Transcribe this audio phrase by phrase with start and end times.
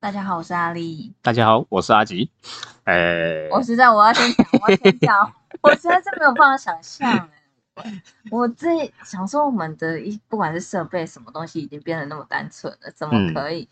[0.00, 1.14] 大家好，我是阿丽。
[1.22, 2.30] 大家好，我是阿吉。
[2.84, 5.32] 呃，我实在我要先讲，我要先讲，
[5.62, 7.08] 我实在是没有办法想象
[7.74, 8.02] 哎。
[8.30, 13.68] 我这想说，我们的一不管是设备什么东西，已经变得那么单纯了，怎么可以？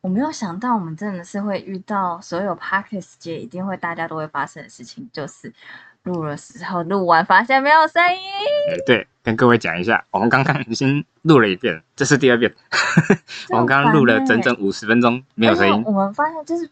[0.00, 5.52] 我没有想到，我们真的是会遇到所有 Parkes 界一定会大家都会发生的事情，就是
[6.04, 8.20] 录的时候录完发现没有声音。
[8.86, 12.54] 对，跟各位讲一下，我们刚刚已经录了一遍，这是第二遍。
[13.50, 15.82] 我们刚刚录了整整五十分钟，没有声音。
[15.84, 16.70] 我们发现就是，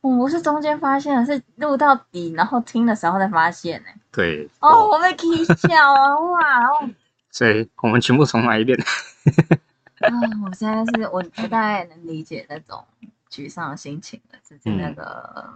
[0.00, 3.88] 我们不是中间发现，是录到底，然后听的时候才发现呢。
[4.12, 4.48] 对。
[4.60, 6.16] 哦，我被踢笑啊！
[6.16, 6.86] 哇，然后。
[7.30, 8.78] 所以我们全部重来一遍。
[10.00, 10.08] 啊，
[10.46, 12.84] 我现在是我，我大概能理解那种
[13.30, 14.38] 沮丧的心情了。
[14.48, 15.52] 就是那个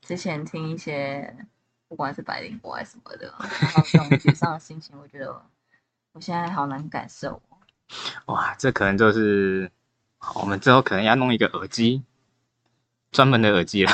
[0.00, 1.34] 之前听一些，
[1.92, 5.30] 不管是百灵果还是什么的，然后这种沮丧的心情，我觉得
[6.14, 7.42] 我现在好难感受。
[8.24, 9.70] 哇，这可能就是
[10.36, 12.02] 我们之后可能要弄一个耳机，
[13.10, 13.92] 专门的耳机了。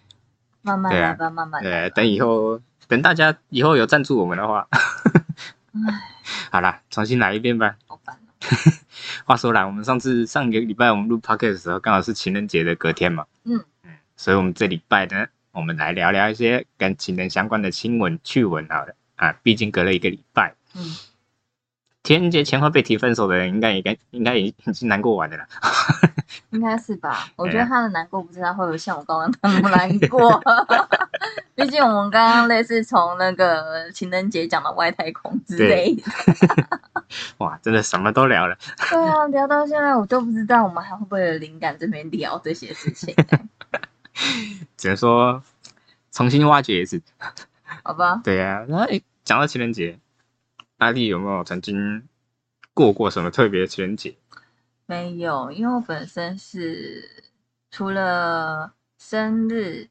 [0.60, 1.62] 慢慢来吧，慢慢。
[1.62, 4.68] 对，等以后等大家以后有赞助我们的话，
[5.72, 5.80] 唉，
[6.52, 7.78] 好了，重新来一遍吧。
[7.86, 8.28] 好烦哦。
[9.24, 13.24] 话说来，我们上次上个礼拜我们录 podcast 的时候，刚好是情人节的隔天嘛。
[13.44, 20.54] 嗯嗯，所以我们这礼拜呢，我们来聊聊一些跟情人相关的新闻趣闻好了啊，毕竟隔了一个礼拜。
[20.74, 20.82] 嗯。
[22.02, 25.44] 情人节前后被提分手的人，应该也该应该也已经难过完的了。
[26.50, 27.28] 应该是吧？
[27.36, 30.42] 我觉得他的难过不知道会不会像我刚刚那么难过。
[31.54, 36.02] 毕竟我们刚刚类似从那个情人节讲到外太空之类的。
[37.36, 38.56] 哇，真的什么都聊了。
[38.88, 43.14] 对啊，聊到现在我都不知道我们还会不会有灵感这边聊这些事情。
[44.76, 45.42] 只能说
[46.10, 47.02] 重新挖掘一次。
[47.82, 48.20] 好吧。
[48.24, 48.86] 对呀，那
[49.24, 49.98] 讲到情人节。
[50.78, 52.08] 阿丽有没有曾经
[52.72, 54.16] 过过什么特别的情人节？
[54.86, 57.32] 没有，因为我本身是
[57.70, 59.88] 除了生日，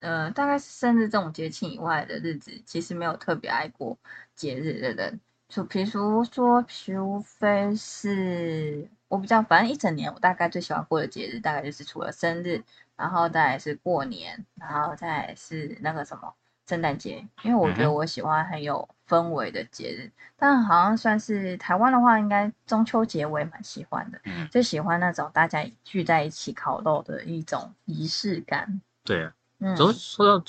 [0.00, 3.96] 呃，大概是生日这种节庆以外的日子，其实没有特别爱过
[4.34, 5.20] 节日的人。
[5.48, 12.64] 就比如说，除非是我比较，反正一整年我大概最喜欢过的节日，大概就是除了生日，
[12.96, 16.32] 然后再是过年，然后再是那个什么。
[16.68, 28.82] 圣诞节，因为我觉得我喜欢很有氛围的节日，但好像算是台湾的话，应该中秋节我也蛮喜欢的，嗯就喜欢那种大家聚在一起烤肉的一种仪式感。
[29.04, 30.44] 对啊，嗯，说说到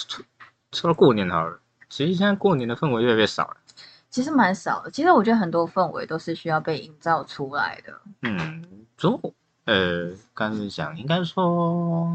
[0.71, 3.57] 说到过年好了，其实现在过年的氛围越来越少了。
[4.09, 7.93] 其实蛮少的，其实我觉得很多氛围都是需要被营造出来的。
[8.23, 9.19] 嗯，中
[9.67, 12.09] 呃，刚才讲应该说。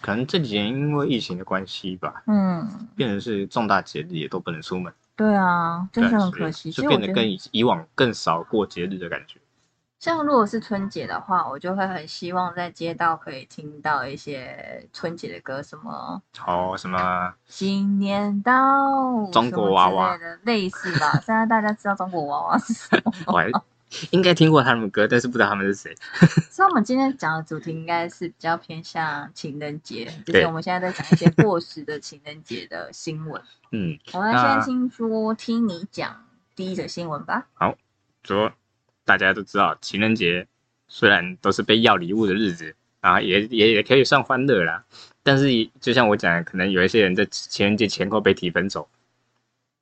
[0.00, 2.66] 可能这几年因为疫情的关系吧，嗯，
[2.96, 4.90] 变成是重大节日也都不能出门。
[5.14, 9.38] 对啊，真是很可惜，就变得跟以往更少过节日的感觉。
[9.98, 21.10] 像如果是春节的话，我就会很希望在街道可以听到一些春节的歌，什么哦，什么新年到，中国娃娃的类似吧。
[21.20, 23.62] 现在大家知道中国娃娃是什么？
[24.10, 25.94] 应该听过他们歌，但是不知道他们是谁。
[26.50, 33.42] 所以，我们今天讲的主题应该是比较偏向情人节，就是我们现在在讲一些过时的情人节的新闻。
[33.72, 36.24] 嗯，我们先听说听你讲
[36.54, 37.46] 第一则新闻吧。
[37.54, 37.76] 好，
[38.22, 38.52] 说
[39.04, 40.46] 大家都知道，情人节
[40.86, 44.84] 虽然都是被要礼物的日子啊，也也也可以算欢乐啦。
[45.22, 45.48] 但是，
[45.80, 48.88] 就像我讲，可能有一些人在情人节前后被提分手。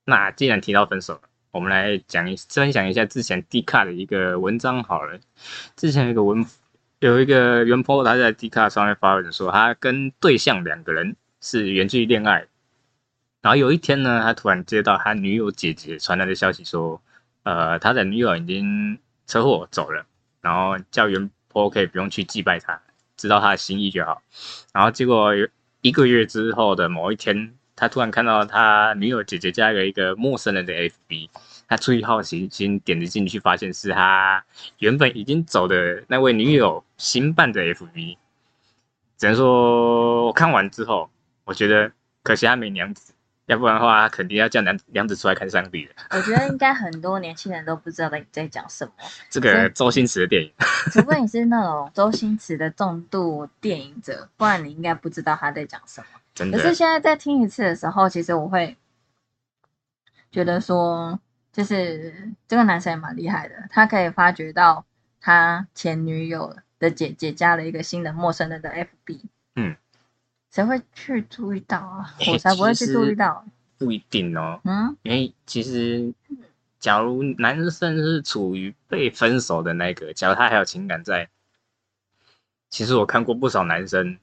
[0.04, 1.20] 那既然提到分手，
[1.58, 5.18] 我们来讲一分享一下之前 D 卡的一个文章好了。
[5.74, 6.46] 之前有一个文
[7.00, 12.46] 有一个原 po 他在 D 卡上面发文说，他跟对象两个人是远距恋爱。
[13.40, 17.02] 然后有一天呢，他突然接到他女友姐姐传来的消息说，
[17.42, 20.06] 呃，他的女友已经车祸走了，
[20.40, 22.80] 然后叫原 po 可以不用去祭拜他，
[23.16, 24.22] 知道他的心意就好。
[24.72, 25.32] 然后结果
[25.80, 27.52] 一个月之后的某一天。
[27.80, 31.28] 他突然看到他女友姐姐加了一个陌生人的 FB，
[31.68, 34.42] 他出于好奇心点了进去，发现是他
[34.78, 38.16] 原本已经走的那位女友新办的 FB。
[39.18, 41.10] 只能说我看完之后，
[41.44, 41.92] 我觉得
[42.22, 43.12] 可惜他没娘子，
[43.46, 45.92] 要不然的话，他肯定要叫娘娘子出来看上帝的。
[46.10, 48.92] 我觉得应该很多年轻人都不知道在在讲什么。
[49.28, 50.52] 这个周星驰的电影，
[50.92, 56.06] 除非你是那种周星驰的重度电影者，不然你应该不知道他在讲什么。
[56.52, 58.76] 可是现在再听一次的时候，其实我会
[60.30, 61.18] 觉得说，
[61.58, 62.14] 就是
[62.46, 64.84] 这个男生也蛮厉害的，他可以发觉到
[65.20, 69.18] 他前女友的姐姐加了一个新的陌生人的 FB。
[69.56, 69.74] 嗯，
[70.52, 72.14] 谁会去注意到啊？
[72.30, 73.44] 我才不会去注意到。
[73.76, 76.14] 不一定哦，嗯，因为其实，
[76.78, 81.28] 假如男生是处于被分手的那个，假如他还有情感在，
[82.70, 84.16] 其实我看过不少男生，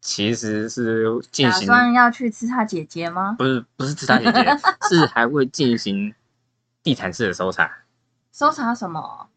[0.00, 3.34] 其实是进打行算要去吃他姐姐吗？
[3.36, 4.44] 不是不是吃他姐姐，
[4.88, 6.14] 是还会进行
[6.82, 7.84] 地毯式的搜查，
[8.30, 9.28] 搜查什么？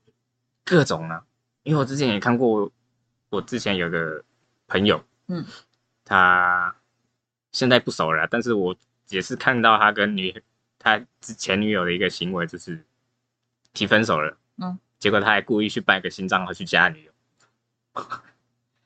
[0.63, 1.25] 各种啊。
[1.63, 2.69] 因为我之前也看过，
[3.30, 4.24] 我之前有个
[4.68, 5.45] 朋友，嗯，
[6.04, 6.75] 他
[7.54, 8.75] 现在不熟了，但是我
[9.07, 10.44] 也是看到他跟女
[10.78, 12.84] 他之前女友的一个行为，就是
[13.72, 17.12] 提分手了，嗯，结果他还故意去办一个新账号去加女友，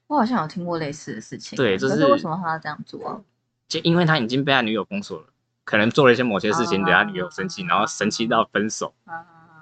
[0.05, 1.57] 我好像有听过类似的事情。
[1.57, 3.19] 对就是是为什么他要这样做啊？
[3.67, 5.27] 就因为他已经被他女友封锁了，
[5.67, 9.19] 可能做了一些某些事情啊惹他女友生气，然后生气到分手，啊，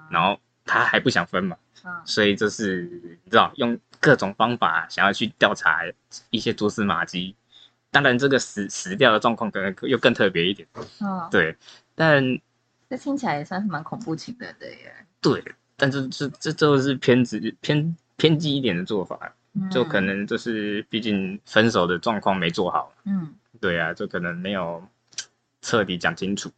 [0.08, 2.82] 然后他还不想分嘛，啊所以就是
[3.24, 5.80] 你知道用各种方法想要去调查
[6.30, 7.34] 一些蛛丝马迹。
[7.90, 10.68] 当然，这个死死掉的状况可能又更特别一点，
[11.00, 11.56] 嗯，对。
[11.96, 12.22] 但
[12.88, 14.94] 这听起来也算是蛮恐怖情人的耶。
[15.20, 15.42] 对，
[15.76, 19.18] 但这这这就是偏执偏偏激一点的做法，
[19.54, 19.68] 嗯。
[19.70, 24.86] 就可能就是毕竟分手的状况没做好，嗯，对啊，就可能没有
[25.66, 26.48] 彻底讲清楚，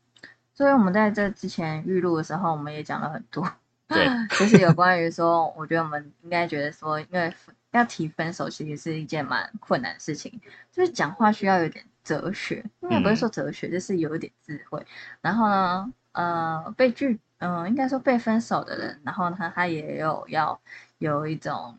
[0.52, 3.50] 所以我们在这之前预录的时候，我们也讲了很多，
[3.88, 4.06] 对，
[4.38, 7.32] 就是有关于说，我觉得我们应该觉得说，因为
[7.70, 10.38] 要提分手其实是一件蛮困难的事情，
[10.70, 14.86] 就是讲话需要有点哲学，应该不是说哲学，就是有一点智慧。
[15.22, 20.60] 然后呢，呃，被拒，嗯、应该说被分手的人，然后呢，他也有要
[20.98, 21.78] 有一种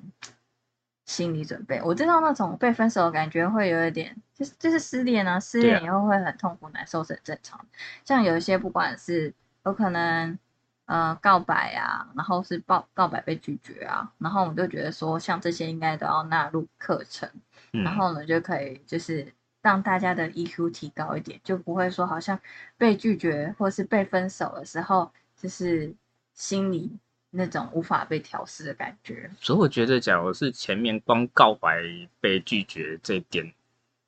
[1.09, 1.81] 心理准备。
[1.81, 7.65] 我知道那种被分手的感觉会有一点，就是就是失恋啊，失恋以后会很痛苦难受是很正常的。
[8.05, 9.33] 像有一些不管是
[9.65, 10.37] 有可能
[10.85, 17.27] 呃告白啊，然后是告告白被拒绝啊，然后我们就觉得说像这些应该都要纳入课程，
[17.73, 19.33] 嗯然后呢就可以就是
[19.63, 22.39] 让大家的 EQ 提高一点，就不会说好像
[22.77, 25.91] 被拒绝或是被分手的时候，就是
[26.35, 26.99] 心里
[27.31, 29.29] 那种无法被调试的感觉。
[29.39, 31.83] 所以我觉得，假如是前面光告白
[32.19, 33.53] 被拒绝这一点，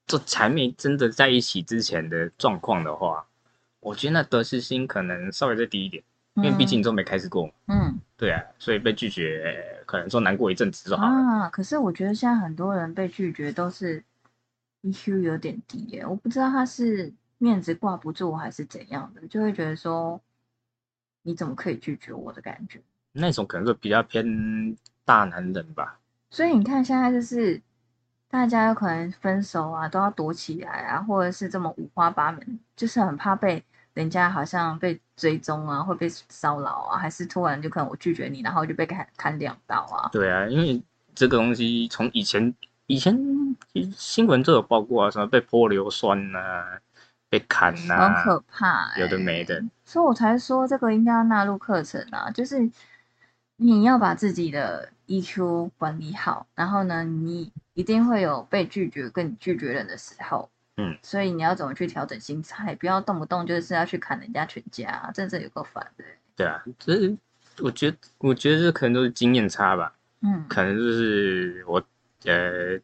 [0.07, 3.25] 就还没真的在一起之前的状况的话，
[3.79, 6.03] 我觉得那得失心可能稍微再低一点，
[6.35, 7.53] 因为毕竟你都没开始过嘛。
[7.67, 11.09] 嗯对啊，所以被拒绝，呃可能说难过一阵子就好了。
[11.09, 14.03] 啊，可是我觉得现在很多人被拒绝都是
[14.83, 20.21] EQ 有点低耶，我不知道他是面子挂不住还是怎样的，就会觉得说
[21.23, 22.81] 你怎么可以拒绝我的感觉。
[23.13, 24.75] 那种可能就比较偏
[25.05, 25.99] 大男人吧。
[26.29, 27.61] 所以你看现在就是
[28.29, 33.61] 大家有可能分手啊都要躲起来啊，或者是这么五花八门，就是很怕被
[33.93, 40.09] 人家好像被追踪啊，会被骚扰啊，还是突然就可能我拒绝你，然后就被砍砍两刀啊。
[40.13, 40.81] 对啊，因为
[41.13, 42.53] 这个东西从以前
[42.87, 43.13] 以前
[43.93, 46.39] 新闻就有报过啊，什么被泼硫酸呐、
[47.29, 49.61] 被砍呐、很可怕、欸，有的没的。
[49.83, 52.57] 所以我才说这个应该要纳入课程啊，就是
[53.63, 66.03] 你要把自己的 EQ 管理好，然后呢，你一定会有被拒绝跟拒绝人的时候，嗯，所以你要怎么去调整心态，不要动不动就是要去砍人家全家，真的有够烦的。
[66.35, 67.15] 对啊，这是
[67.59, 71.83] 我觉得，我觉得这可能都是经验差吧，嗯，可能就是我
[72.25, 72.79] 呃，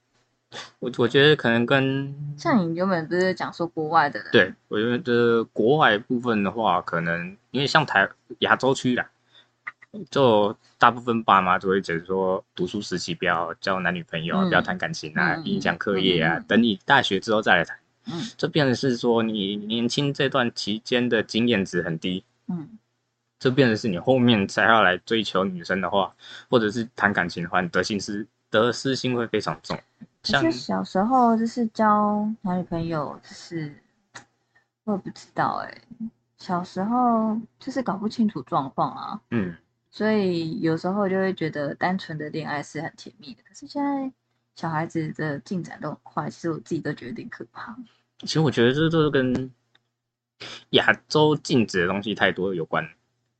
[0.77, 8.07] 我我觉得可能跟像你原本不是讲说国外的人，对，我觉得国外部分的话，可能因为像台
[8.39, 9.09] 亚洲区啦，
[10.09, 17.77] 就大部分爸妈都会觉得说，读书时期不要交男女朋友啊，嗯不要谈感情啊，嗯影响课业啊，等你大学之后再来谈。
[18.09, 22.77] 嗯这变成是说你年轻这段期间的经验值很低，嗯
[23.37, 26.15] 这变成是你后面才要来追求女生的话，
[26.49, 29.77] 或者是谈感情的话，你得心失得失心会非常重。
[30.23, 33.75] 可像是小时候就是交男女朋友，就是
[34.85, 35.77] 我也不知道哎、
[36.37, 39.55] 小时候就是搞不清楚状况啊，嗯，
[39.89, 43.41] 所以有时候就会觉得单纯的恋爱是很甜蜜的。
[43.47, 44.11] 可是现在
[44.55, 47.75] 小孩子的进展都很快，其实我自己都觉得有点可怕。
[48.19, 49.51] 其实我觉得这都是跟
[50.71, 52.87] 亚洲禁止的东西太多有关。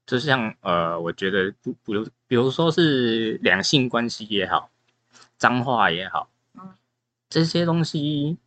[0.06, 4.70] 就像呃，我觉得不，比如比如说是两性关系也好，
[5.38, 6.74] 脏话也好，嗯
[7.30, 8.38] 这些东西，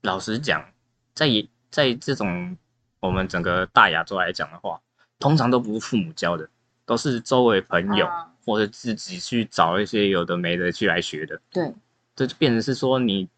[0.00, 0.64] 老实讲，
[1.12, 1.28] 在
[1.70, 2.56] 在这种
[3.00, 4.80] 我们整个大亚洲来讲的话，
[5.18, 6.48] 通常都不是父母教的，
[6.90, 11.40] 都是周围朋友、啊或者自己去找一些有的没的去来学的。
[11.52, 11.72] 对，
[12.16, 13.28] 这就变成是说你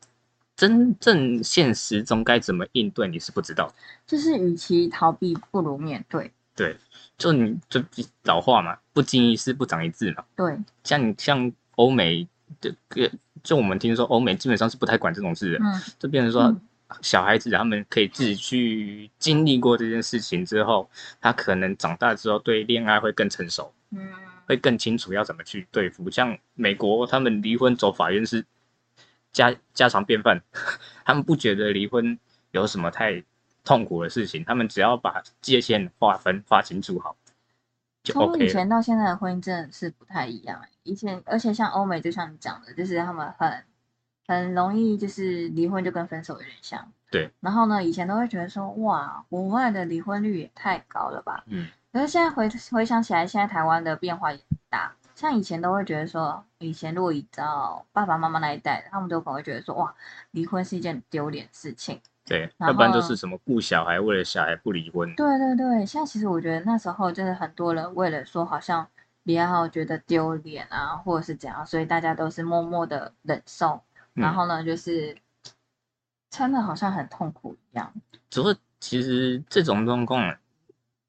[0.57, 3.71] 真正现实中该怎么应对，你是不知道。
[4.07, 6.33] 就是与其逃避，不如面对。
[6.55, 6.77] 对，
[7.19, 7.83] 就你就
[8.23, 10.25] 老话嘛，不经一事不长一智嘛。
[10.35, 12.27] 对，像你像欧美
[12.61, 13.11] 的个，
[13.43, 16.61] 就我们听说欧美基本上是不太管这种事的，嗯就变成说、嗯
[17.01, 24.13] 小孩子他们可以自己去经历过这件事情之后，他可能长大之后对恋爱会更成熟，嗯，
[24.47, 26.11] 会更清楚要怎么去对付。
[26.11, 28.45] 像美国，他们离婚走法院是
[29.33, 30.43] 家家常便饭，
[31.05, 32.19] 他们不觉得离婚
[32.51, 33.25] 有什么太
[33.65, 37.17] 痛苦的事情，他们只要把界限划分划清楚好，
[38.03, 38.39] 就从。
[38.39, 40.69] 以前到现在的婚姻真的是不太一样欸。
[40.83, 43.65] 以前，而且像欧美，就像你讲的，就是他们很
[44.27, 46.93] 很容易就是离婚就跟分手有点像。
[47.11, 47.31] 对。
[47.41, 51.45] 然后呢，以前都会觉得说，哇，国外的离婚率也太高了吧。
[51.47, 51.69] 嗯。
[51.93, 54.93] 可是现在回回想起来，现在台湾的变化也很大。
[55.15, 59.95] 像以前都会觉得说，以前如果依照爸爸妈妈那一代，他们都可能会觉得说，哇，
[60.31, 62.01] 离婚是一件很丢脸的事情。
[62.25, 65.15] 对，然要不然就是什么顾小孩，为了小孩不离婚。
[65.15, 68.87] 对对对，现在其实我觉得那时候就是很多人为了说好像
[69.23, 73.83] 不要觉得丢脸啊，或者是怎样，所以大家都是默默的忍受，
[74.15, 75.17] 然嗯后呢就是
[76.31, 77.93] 撑的好像很痛苦一样。
[78.31, 80.37] 只不过其实这种状况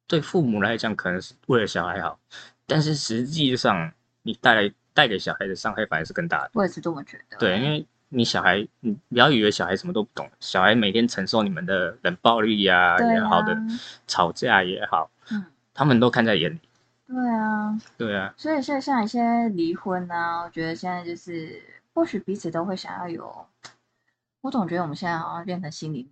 [0.07, 2.19] 对父母来讲可能是为了小孩好，
[2.65, 3.91] 但是实际上
[4.21, 6.51] 你带来带给小孩的伤害反而是更大的。
[6.53, 7.37] 我也是这么觉得。
[7.37, 13.59] 对，因为你小孩，你不要以为小孩什么都不懂，小孩每天承受你们的冷暴力呀、对也好的啊，
[14.05, 15.43] 吵架也好，嗯，
[15.73, 16.59] 他们都看在眼里。
[17.07, 21.59] 对啊，对啊，所以像像一些离婚啊，我觉得现在就是
[21.93, 23.45] 或许彼此都会想要有，
[24.41, 26.09] 我总觉得我们现在好像变成心灵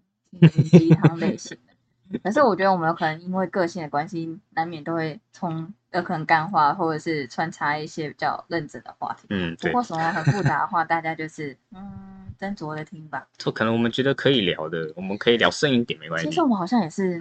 [0.71, 2.19] 鸡汤类型的。
[2.23, 9.27] 可是我觉得我们有可能因为个性的关系，难免都会从有可能干话，或者是穿插一些比较认真的话题。
[9.29, 13.25] 嗯，对，不过什么很复杂的话，大家就是嗯斟酌的听吧。
[13.37, 16.41] 就可能我们觉得可以聊的，我们可以聊深一点，没关系其实。
[16.41, 17.17] 我们好像也是，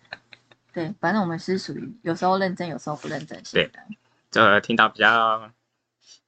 [0.74, 3.80] 对，反正我们是属于有时候认真，有时候不认真型的。
[4.30, 5.50] 就听到比较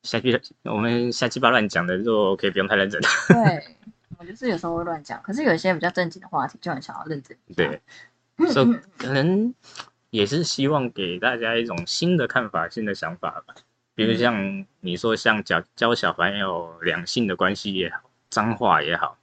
[0.02, 3.00] 瞎鸡，我们瞎鸡巴乱讲的就可以不用太认真。
[3.28, 3.76] 对，
[4.18, 7.36] 我就是有时候会乱讲，可是有一些比较正经的话题，就很想要认真。
[7.56, 7.80] 对，
[8.52, 9.54] 所以 可能
[10.10, 13.54] 也是希望给大家一种新的看法、新的想法吧。
[13.94, 19.18] 比如像你说，像教教小朋友两性的关系也好，脏话也好，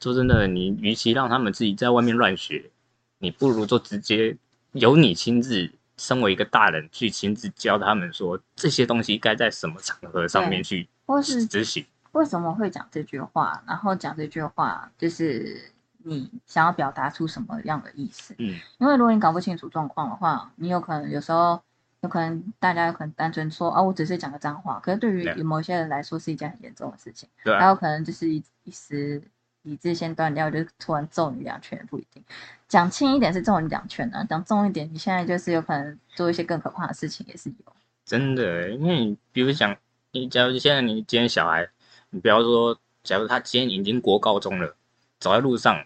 [0.00, 2.70] 说真的，你与其让他们自己在外面乱学，
[3.18, 4.36] 你不如就直接
[4.72, 11.84] 由你亲自，身为一个大人去亲自教他们说这些东西该在什么场合上面去或是执行。
[12.12, 18.34] 为什么会讲这句话，然后讲这句话就是你想要表达出什么样的意思？
[18.38, 21.60] 嗯，因为如果你搞不清楚状况的话，你有可能有时候
[22.00, 29.22] 有可能大家有可能单纯说啊，我只是讲个脏话，可是对于某些人来说是一件很严重的事情，对啊，还有可能就是一一时
[29.66, 32.22] 理智先断掉，就突然揍你两拳也不一定。
[32.68, 37.72] 讲轻一点是揍你两拳啊，讲重一点，你现在就是有可能做一些更可怕的事情，也是有。
[38.04, 39.76] 真的，因为你比如讲，
[40.12, 41.68] 你假如现在你今天小孩，
[42.10, 44.76] 你不要说，假如他今天已经国高中了，
[45.18, 45.84] 走在路上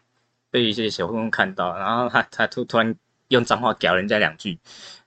[0.51, 2.95] 被一些小混混看到，然后他他突突然
[3.29, 4.59] 用脏话屌人家两句，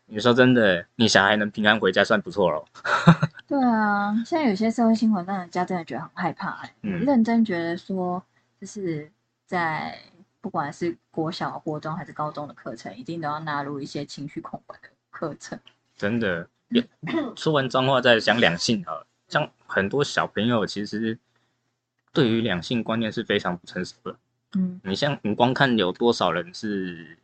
[0.05, 2.65] 你说真的，你小孩能平安回家算不错了。
[3.47, 8.23] 对啊，现在有些社会新闻让人家真的觉得很害怕、欸，嗯认真觉得说，
[8.63, 9.11] 就是
[9.45, 9.99] 在
[10.39, 15.59] 不管是国小、国中还是高中的课程，一定都要纳入一些情绪控管的课程。
[15.97, 16.81] 真的， 也
[17.35, 21.19] 说完脏话再讲两性啊，像很多小朋友其实
[22.13, 24.15] 对于两性观念是非常不成熟的。
[24.55, 27.17] 嗯，你像你光看有多少人是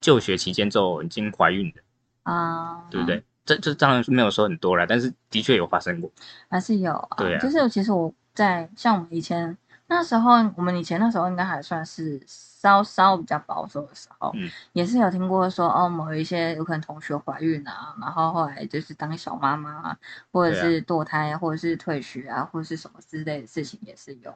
[0.00, 1.82] 就学期间就已经怀孕的，
[2.22, 3.20] 啊，对不对？
[3.44, 6.08] 这这当然是没有说很多啦，但是的确有发生过。
[6.48, 7.16] 还是有啊。
[7.18, 9.56] 对啊就是其实我在像我们以前
[9.86, 19.98] 那时候，我们以前那时候应该还算是稍稍比较保守的时候，嗯也是有听过说哦，某一些有可能同学怀孕啊，然后后来就是当小妈妈啊，
[20.32, 24.34] 或者是堕胎啊，或者是退学啊，或者是什么之类的事情也是有。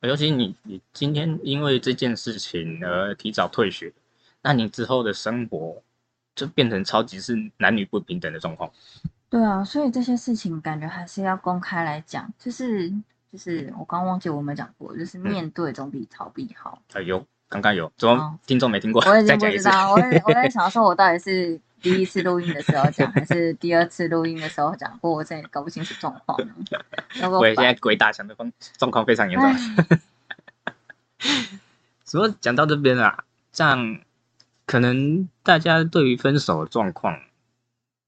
[0.00, 3.92] 尤其你你今天因为这件事情而提早退学，
[4.42, 5.82] 那你之后的生活
[6.36, 8.70] 就变成超级是男女不平等的状况。
[9.28, 12.92] 对啊，所以这些事情感觉还是要公开来讲，就是
[13.34, 16.80] 就是我刚忘记我有没讲过，就是面对总比逃避好。
[16.92, 19.02] 哎，有，刚刚有，怎么哦听众没听过？
[19.10, 19.64] 我已再讲一次。
[19.64, 25.10] 经不知道，我在我在想说，我到底是 第一次录音的时候讲，还是第二次录音的时候讲过？
[25.10, 26.38] 我真的搞不清楚状况
[27.28, 29.52] 我现在鬼打墙的状状况非常严重。
[32.04, 33.98] 所以讲到这边啊，这样
[34.64, 37.18] 可能大家对于分手的状况，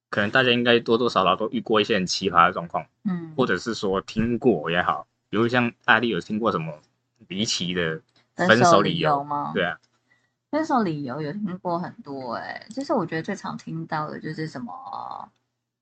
[0.09, 6.73] 可能大家应该多多少少都遇过一些很奇葩的状况，嗯，或者是说听过也好，比如像大力有听过什么
[7.29, 8.01] 离奇的
[8.35, 9.23] 分手理由？
[9.23, 9.53] 吗？
[9.53, 9.79] 对啊，
[10.51, 15.31] 分手理由有听过很多哎、就是我觉得最常听到的就是什么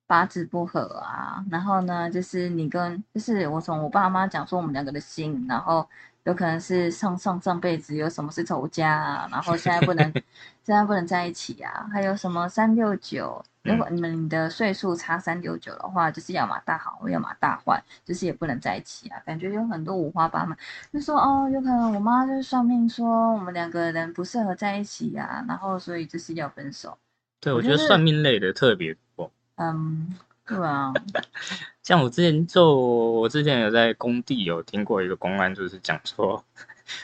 [0.08, 5.88] 八字不合啊，然后呢，就是你跟就是我从我爸妈讲说我们两个的心，然后
[6.24, 10.04] 有可能是上上上辈子有什么是仇家啊，然后现在不能
[10.64, 20.56] 现在不能在一起啊，还有什么三六九，如果你们的岁数差三六九的话，就是要么大好，要么大坏，就是也不能在一起啊，感觉有很多五花八门，
[20.92, 26.96] 就说哦，有可能我妈就是算命说我们两个人不适合在一起呀、然后所以就是要分手，
[27.40, 29.30] 对，我觉得算命类的特别多。
[29.56, 30.14] 嗯，
[30.46, 30.92] 对啊，
[31.82, 36.44] 像我之前就我之前有在工地有听过一个公安，就是讲说，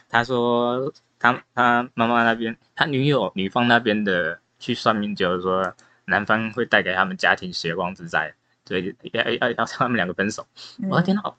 [0.09, 8.35] 他说他他妈妈那边，他女友女方那边的去算命，就是说男方会带给他们家庭血光之灾，
[8.67, 10.47] 所以要要要他们两个分手。
[10.91, 11.35] 我的天嗯呐、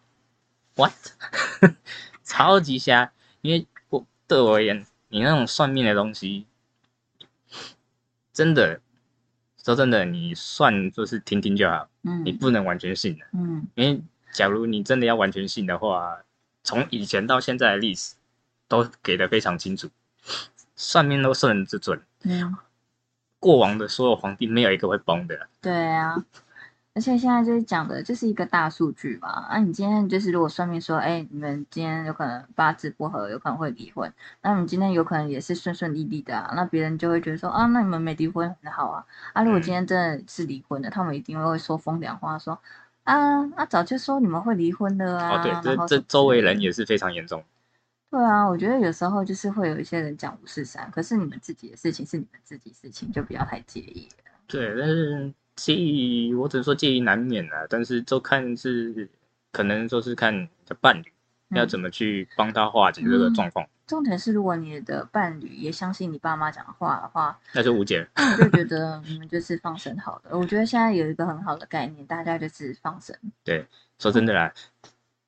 [0.75, 1.75] w h a t
[2.23, 3.11] 超级瞎！
[3.41, 6.47] 因为我对我而言，你那种算命的东西，
[8.33, 8.79] 真的
[9.63, 13.25] 说真的，你算就是听听就好，嗯你不能完全信的。
[13.33, 16.19] 嗯因为假如你真的要完全信的话，
[16.63, 18.15] 从以前到现在的历史
[18.67, 19.89] 都给的非常清楚，
[20.75, 22.55] 算命都算得之准，嗯，
[23.39, 25.47] 过往的所有皇帝没有一个会崩的。
[25.59, 26.23] 对啊。
[26.93, 29.29] 而且现在就是讲的，就是一个大数据嘛。
[29.29, 39.05] 啊，你今天就是如果算命说，哎，你们今天有可能八字不合，有可能会离婚，那你今天有可能也是顺顺利利的啊，那别人就会觉得说，啊，那你们没离婚很好啊。
[39.31, 42.59] 啊，如果嗯今天真的是离婚的，他们一定会说风凉话，说，
[43.03, 45.39] 啊，啊，早就说你们会离婚的啊。
[45.39, 47.41] 哦，对，然这这周围人也是非常严重。
[48.09, 54.31] 对啊，我觉得有时候就是会有一些人讲五四三，可是你们自己的事情是你们自己事情，就不要太介意了。
[54.45, 57.65] 对，但是介意，我只能说介意难免啊。
[57.69, 59.09] 但是就看是，
[59.51, 61.13] 可能就是看你的伴侣
[61.55, 68.07] 要嗯怎么去帮他化解这个状况，重点是，如果你的伴侣也相信你爸妈讲的话的话，那就无解了。
[68.15, 70.37] 我就觉得你们就是放生好的。
[70.37, 73.65] 我觉得现在有一个很好的概念，大家就是放生，对
[73.99, 74.53] 说真的啦，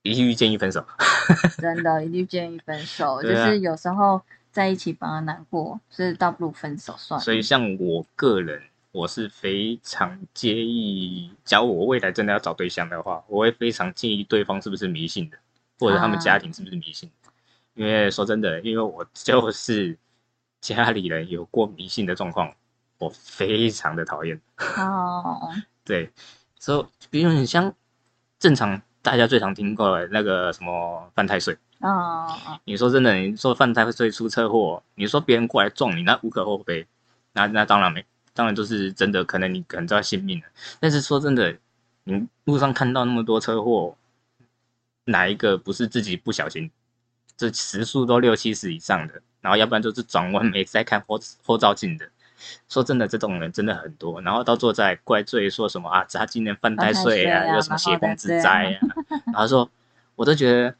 [0.01, 0.85] 一律建议分手。
[1.59, 3.21] 真的，一律建议分手。
[3.21, 4.21] 就是有时候
[4.51, 7.23] 在一起反而难过，所以倒不如分手算了。
[7.23, 8.61] 所以像我个人，
[8.93, 15.37] 我是非常介意，假如我未来真的要找对象的话，我会非常介意对方是不是迷信的，
[15.79, 17.31] 或者他们家庭是不是迷信的。
[17.73, 19.97] 因为说真的，因为我就是
[20.61, 22.53] 家里人有过迷信的状况，
[22.99, 24.39] 我非常的讨厌。
[24.77, 25.51] 哦，
[25.83, 26.11] 对，
[26.59, 27.73] 所以比如你像
[28.37, 36.85] 正常大家最常听过的那个什么犯太岁，哦，哦你说真的，你说犯太岁出车祸，你说别人过来撞你，那无可厚非，
[37.31, 40.45] 那那当然没，当然就是真的，可能你可能就要性命了。
[40.79, 41.55] 但是说真的，
[42.03, 43.95] 你路上看到那么多车祸，
[45.05, 46.69] 哪一个不是自己不小心？
[47.35, 52.09] 这时速都六七十以上的，然后要不然就是转弯没在看后后照镜的。
[52.67, 58.79] 说真的，这种人真的很多，然后到最后再怪罪说什么啊，他今年犯太岁啊，有什么血然后光之再灾啊，
[59.27, 59.69] 然后说，
[60.15, 60.75] 我都觉得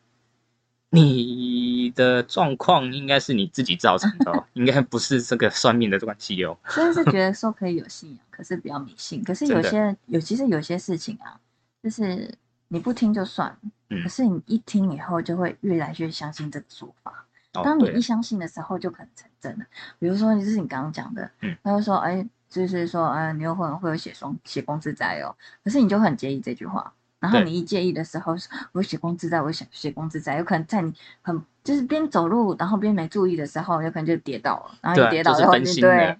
[0.94, 6.56] 你的状况应该是你自己造成的、哦， 应该不是这个算命的关系哦。
[6.70, 9.24] 真的是觉得说可以有信仰，可是不要迷信。
[9.24, 11.40] 可是有些有其实有些事情啊，
[11.82, 12.32] 就是
[12.68, 13.58] 你不听就算了，
[13.90, 17.26] 嗯可是你一听以后就会越来越相信这个说法。
[17.54, 19.66] 哦，当你一相信的时候，就可能成真了。
[20.00, 25.36] 比如说，就是你刚刚讲的，嗯，他就说，哎，就是说，哎，你有可能会有血光血光之灾哦。
[25.64, 28.34] 可是你就很介意这句话，然后你一介意的时候，
[28.74, 36.20] 我有血光之灾，我有血血光之灾，有可能在你很就是边走路，然后边没注意的时候，有可能就跌倒了，然后跌倒就是之后就对分心的，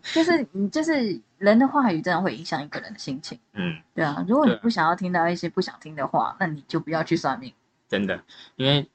[0.14, 4.24] 就是你就是人的话语真的会影响一个人的心情，嗯，对啊。
[4.26, 7.52] 如果你不想要听到一些不想听的话，那你就不要去算命。
[7.86, 8.18] 真的，
[8.56, 8.88] 因为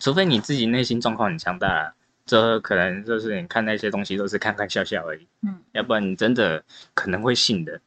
[0.00, 6.64] 除非你自己内心状况很强大，这可能就是你看那些东西都是看看笑笑而已，嗯，要不然你真的
[6.94, 7.80] 可能会信的。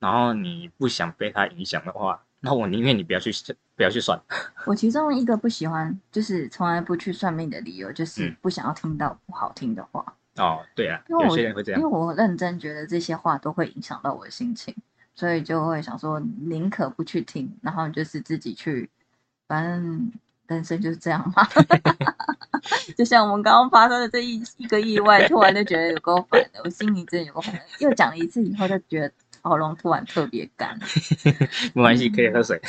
[0.00, 3.32] 然后你不想被他影响的话，那我宁愿你不要去
[3.74, 4.20] 不要去算。
[4.66, 10.04] 我其中一个不喜欢，就是从来不去算命的理由，就是嗯不想要听到不好听的话。
[10.36, 11.92] 哦，对啊，有因为我些人会这样因为。
[11.92, 14.72] 我认真觉得这些话都会影响到我的心情，
[15.14, 18.88] 所以就会想说宁可不去听，然后就是自己去，
[19.48, 20.12] 反正
[20.46, 21.44] 人生就是这样嘛。
[22.96, 27.60] 就像我们刚刚发生的这一一个意外，突然就觉得有够烦的，我心里真的有够烦的。
[27.80, 29.12] 又讲了一次以后，就觉得
[29.48, 30.78] 喉咙突然特别干。
[31.74, 32.60] 没关系，可以喝水。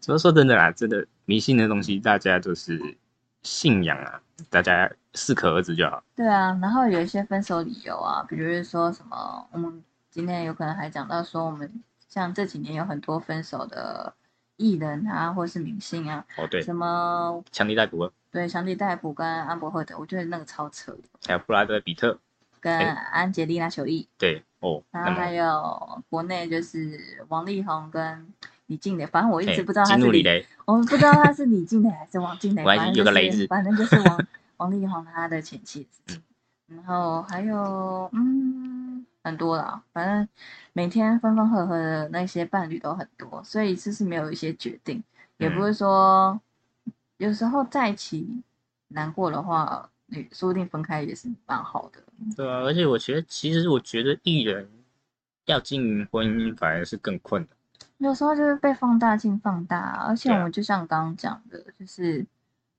[0.00, 2.96] 怎么说真的啦，真的迷信的东西，大家就是
[3.42, 6.02] 信仰啊，大家适可而止就好。
[6.16, 11.70] 对啊，然后有一些分手理由啊，比如是说什么，我们今天有可能还讲到说，我们
[12.08, 14.14] 像这几年有很多分手的
[14.56, 22.18] 艺人啊，或是明星啊，哦，对，什么强尼戴普对香蒂戴普跟安博赫德，我觉得那个超扯的，还有布拉德比特，
[22.60, 28.26] 跟哎安吉丽娜·裘丽，对哦，然后还有国内就是王力宏跟
[28.66, 34.26] 李静蕾，反正我一直不知道他是李，雷，我不知道他是李静蕾还是王静蕾， 反正有个雷字就是反正就是王
[34.58, 35.88] 王力宏他的前妻。
[36.68, 40.28] 然后还有嗯很多啦，反正
[40.72, 45.02] 每天分分合合的那些伴侣都很多，所以就是没有一些决定，
[45.38, 46.40] 也不是说
[47.16, 48.40] 有时候在一起
[48.86, 52.00] 难过的话，你说不定分开也是蛮好的。
[52.36, 54.68] 对啊，而且我觉得，其实我觉得艺人
[55.46, 57.50] 要经营婚姻反而是更困难。
[57.98, 62.26] 有时候就是被放大镜放大，而且我们就像刚刚讲的，就是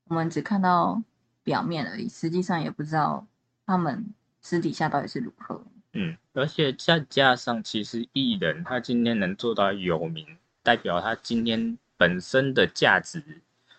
[0.06, 1.02] 我们只看到
[1.44, 3.26] 表面而已，实际上也不知道
[3.66, 4.04] 他们
[4.42, 5.64] 私底下到底是如何。
[5.94, 10.26] 嗯，而且再加上，其实艺人他今天能做到有名，
[10.64, 13.22] 代表他今天本身的价值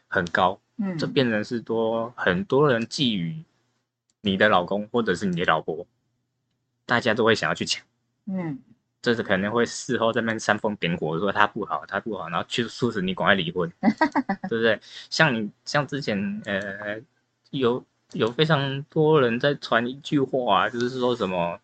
[0.09, 3.42] 很高，嗯，这变成是多很多人觊觎
[4.22, 5.87] 你的老公或者是你的老婆，
[6.87, 7.85] 大家都会想要去抢。
[8.26, 8.58] 嗯，
[9.02, 13.70] 这是可能会事后在那边煽风点火，说他不好，他不好，然后去促使你赶快离婚，
[14.48, 14.80] 对不对？
[15.11, 17.00] 像你像之前呃
[17.50, 21.61] 有有非常多人在传一句话、啊，就是说什么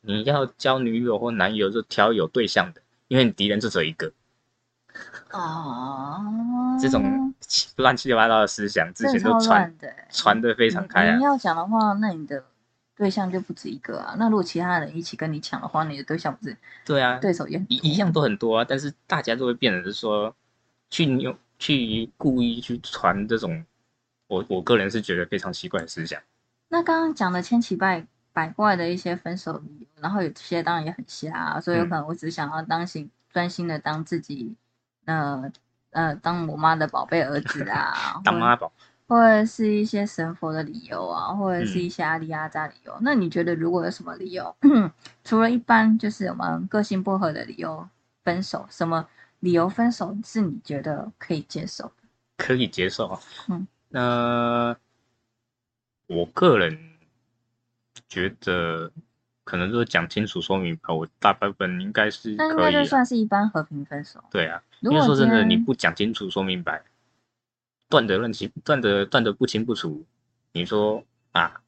[0.00, 4.10] 你要交女友或男友就挑有对象的，因为你敌人就只有一个。
[5.30, 6.20] 哦，
[6.80, 7.34] 这种
[7.76, 11.24] 乱七八糟的思想之前都传乱的欸，传的非常开啊你你。
[11.24, 12.44] 要讲的话，那你的
[12.94, 14.14] 对象就不止一个啊。
[14.18, 20.34] 那如果其他人一起跟你抢的话，你的对象不是对啊，对手也一一样都很多啊，但是大家都会变成是说，
[20.90, 23.64] 去用去故意去传这种，
[24.26, 26.20] 我我个人是觉得非常奇怪的思想。
[26.68, 34.54] 那刚刚讲的千奇百百怪的一些分手理由，然后有些当然也很瞎、啊，所以有可能我只想要当心专心的当自己，
[35.04, 35.50] 呃
[35.90, 38.72] 呃，当我妈的宝贝儿子啊， 或当妈宝，
[39.06, 42.96] 或者是一些神佛的理由啊，或者是嗯一些阿里阿扎理由。
[43.02, 44.56] 那你觉得如果有什么理由，
[45.24, 47.86] 除了一般就是我们个性不合的理由
[48.24, 49.06] 分手，什么
[49.40, 51.94] 理由分手是你觉得可以接受的？
[52.38, 53.20] 可以接受啊。
[53.48, 54.74] 嗯，那
[56.06, 56.78] 我个人
[58.08, 58.90] 觉得，
[59.44, 62.84] 可能就是讲清楚说明白，我大部分应该是那应该就可以啊。
[62.84, 64.22] 算是一般和平分手。
[64.30, 66.82] 对啊，如果因为说真的，你不讲清楚说明白，
[67.88, 70.04] 断的论清，断的断的不清不楚。
[70.52, 71.02] 你说
[71.32, 71.60] 啊，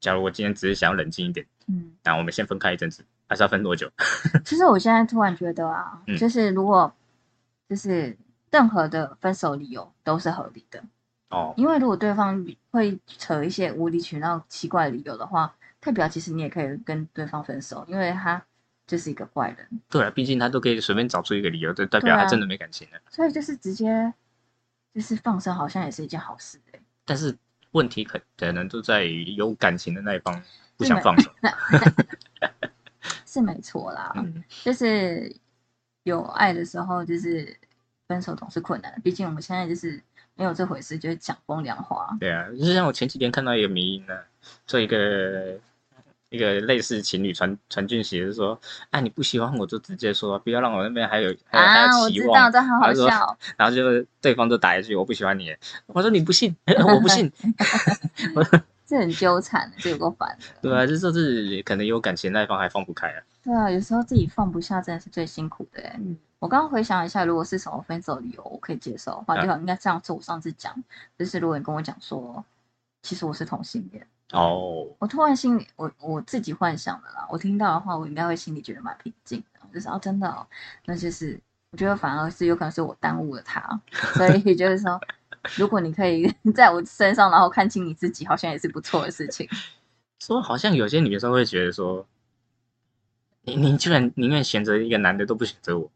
[0.00, 3.90] 假如我今天只是想要冷静一点，嗯，那我们先分开一阵子，还是要分多久？
[4.44, 6.92] 其实我现在突然觉得啊，嗯就是如果
[7.68, 8.16] 就是
[8.50, 10.82] 任何的分手理由都是合理的，
[11.30, 18.42] 哦，因为如果对方会扯一些无理取闹、奇怪的理由的话，代表其实你也可以跟对方分手，因为他
[18.86, 22.98] 就是一个坏人，对啊，毕竟他都可以随便找出一个理由，就代表他真的没感情了。
[23.08, 24.12] 所以就是直接
[24.94, 27.36] 就是放生，好像也是一件好事哎、但是
[27.72, 30.42] 问题可可能就在于有感情的那一方
[30.76, 31.30] 不想放手。
[33.24, 35.34] 是没错啦，嗯，就是
[36.02, 37.56] 有爱的时候，就是
[38.08, 40.02] 分手总是困难的，毕竟我们现在就是
[40.34, 42.16] 没有这回事，就是讲风凉话。
[42.18, 44.18] 对啊，就像我前几天看到一个迷音呢，
[44.66, 45.60] 做一个
[46.30, 48.58] 一个类似情侣传传讯息，是说，
[48.90, 52.52] 啊，你不喜欢我就直接说，不要让我那边还有还有还啊，我知道，期望。
[52.52, 53.38] 这好好笑。
[53.56, 53.82] 然后就
[54.20, 55.54] 对方就打一句我不喜欢你，
[55.86, 57.30] 我说你不信， 我不信。
[58.86, 60.44] 这很纠缠，这有够烦的。
[60.62, 63.22] 对啊，这就是可能有感情那一方还放不开啊。
[63.42, 66.00] 对啊，有时候自己放不下，真的是最辛苦的哎。
[66.40, 70.16] 我刚刚回想一下，如果是什么分手理由我可以接受的话，嗯就好应该这样做。
[70.16, 70.74] 我上次讲，
[71.18, 72.44] 就是如果你跟我讲说，
[73.02, 80.46] 其实我是同性恋，哦，我突然心里，我我自己幻想的啦，我听到的话，我应该会心里觉得蛮平静的，就是哦，真的哦，
[80.86, 81.40] 那就是
[81.72, 83.80] 我觉得反而是有可能是我耽误了他，
[84.14, 85.00] 所以就是说，
[85.56, 89.48] 如果你可以在我身上，然后看清你自己，好像也是不错的事情。
[90.20, 92.06] 说好像有些女生会觉得说，
[93.42, 95.90] 你你居然宁愿选择一个男的都不选择我，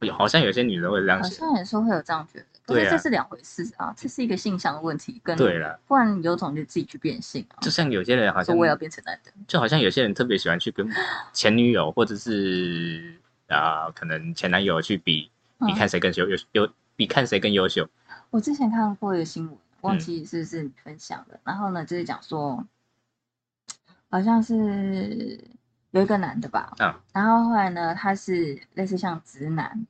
[0.00, 1.48] 有好像有些女人会这样好想。
[1.48, 10.88] 像也是会有这样觉得，可对这是两回事啊，这是一个性向的问题，跟对了，不然有种就自己去变性啊，就像有些人好像说我也要变成男的，就好像有些人特别喜欢去跟
[11.32, 13.14] 前女友或者是
[13.48, 17.86] 啊、可能前男友去比比嗯看谁更优优优比看谁更优秀。
[18.30, 21.38] 我之前看过一个新闻，忘嗯记是不是你分享的。
[21.44, 22.64] 然后呢，就是讲说，
[24.08, 25.38] 好像是
[25.90, 29.86] 有一个男的吧，嗯然后后来呢，他是类似像直男，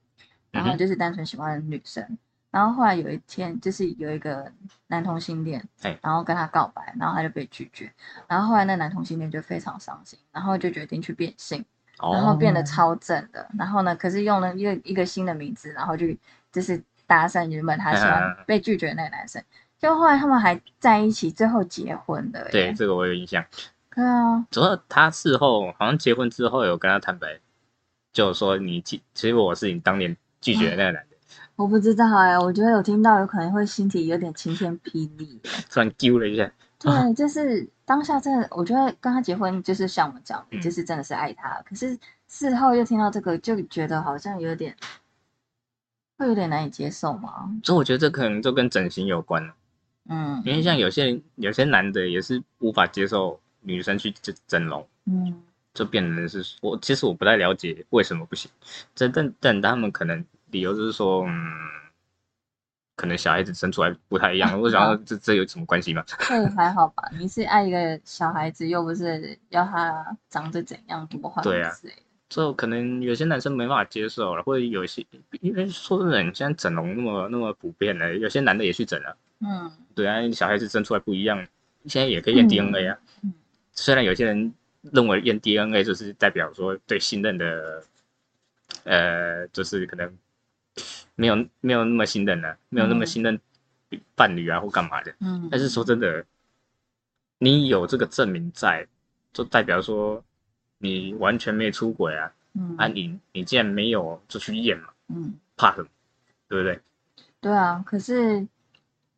[0.50, 2.18] 然后就是单纯喜欢女生。
[2.53, 4.53] 然后后来有一天，就是有一个
[4.87, 7.93] 男同性恋哎，然后跟他告白，然后他就被拒绝。
[8.29, 11.65] 然后后来那男同性恋就非常伤心，然后就决定去变性。
[11.99, 16.07] 哦，然后变得超正的，然后呢，可是用了一个一个新的名字，然后就
[16.51, 19.43] 就是搭讪原本他喜欢嗯被拒绝的那个男生，
[19.79, 22.51] 就后来他们还在一起，最后结婚的耶。
[22.51, 23.45] 对这个我有印象。
[23.95, 27.38] 对啊，主要他事后好像结婚之后有跟他坦白，
[28.12, 31.12] 就说你其其实我是你当年拒绝的那个男的，
[31.57, 35.41] 我不知道哎、我觉得有听到有可能会心里有点晴天霹雳。
[35.71, 41.62] 突然丢了一下， 对，就是当下真的，我觉得跟他结婚就是像我们讲的，嗯就是真的是爱他。
[41.69, 41.97] 可是
[42.29, 44.75] 事后又听到这个，就觉得好像有点，
[46.19, 47.51] 会有点难以接受嘛。
[47.62, 49.55] 所以我觉得这可能就跟整形有关了，
[50.09, 54.87] 嗯因为像有些人有些男的也是无法接受女生去整整容。
[55.05, 55.43] 嗯
[55.75, 58.51] 就变成是我其实我不太了解为什么不行，
[58.95, 61.33] 这但但他们可能理由就是说，嗯，
[62.95, 64.55] 可能小孩子生出来不太一样。
[64.62, 66.05] 我想说这这有什么关系吗？
[66.07, 66.15] 这
[66.51, 67.03] 还好吧？
[67.19, 72.03] 你是爱一个小孩子，又不是要他长得怎样多坏对啊之类的。
[72.29, 75.05] 这可能有些男生没办法接受了，或者有些
[75.41, 81.37] 因为说真的，你现在整容那么那么普遍了，有些男的也去整了，嗯对啊，小孩子生出来不一样，
[81.87, 82.99] 现在也可以验 DNA 啊。
[83.25, 83.33] 嗯
[83.75, 87.83] 虽然有些人认为验 DNA 就是代表说对信任的，
[88.85, 90.15] 呃，就是可能
[91.14, 93.38] 没有没有那么信任了、没有那么嗯信任
[94.14, 95.14] 伴侣啊或干嘛的。
[95.20, 96.24] 嗯，但是说真的，
[97.38, 98.87] 你有这个证明在，
[99.32, 100.22] 就代表说
[100.78, 105.88] 你完全没出轨啊，嗯啊你你既然没有就去验嘛，嗯，怕什么？
[106.48, 106.80] 对不对？
[107.40, 107.82] 对啊。
[107.87, 108.46] 可是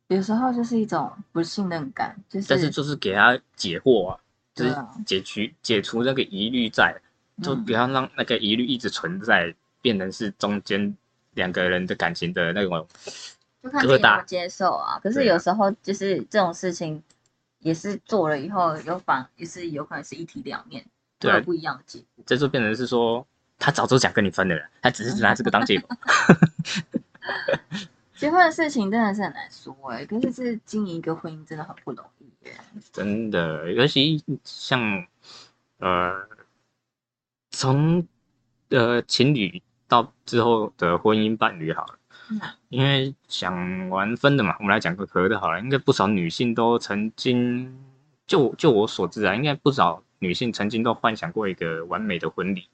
[0.09, 4.21] 有时候就是一种不信任感，就是但是就是给他解惑啊，
[4.55, 7.01] 就是解除解除那个疑虑在，
[7.43, 10.97] 就嗯不要让那个疑虑一直存在，变成是中间
[11.35, 12.89] 两个人的感情的那种。
[13.63, 14.99] 就看自己能不疙瘩能接受啊。
[15.03, 17.03] 可是有时候就是这种事情，
[17.61, 22.25] 也是做了以后有反，也是有可能是一体两面，会对啊有不一样的结果。
[22.27, 23.27] 这就变成是说，
[23.59, 25.89] 他早就想跟你分的人，他只是拿这个当借口。
[28.17, 32.55] 结婚的事情真的是很难说哎、可是是经营一个婚姻真的很不容易耶、
[32.93, 35.07] 真的，尤其像
[35.79, 36.29] 呃，
[37.51, 38.07] 从
[38.69, 41.99] 呃情侣到之后的婚姻伴侣好了，
[42.31, 45.61] 嗯因为讲完分的嘛，我们来讲个合的好了。
[45.61, 47.73] 应该不少女性都曾经，
[48.27, 52.67] 就就我所知啊，应该不少女性曾经都幻想过一个完美的婚礼，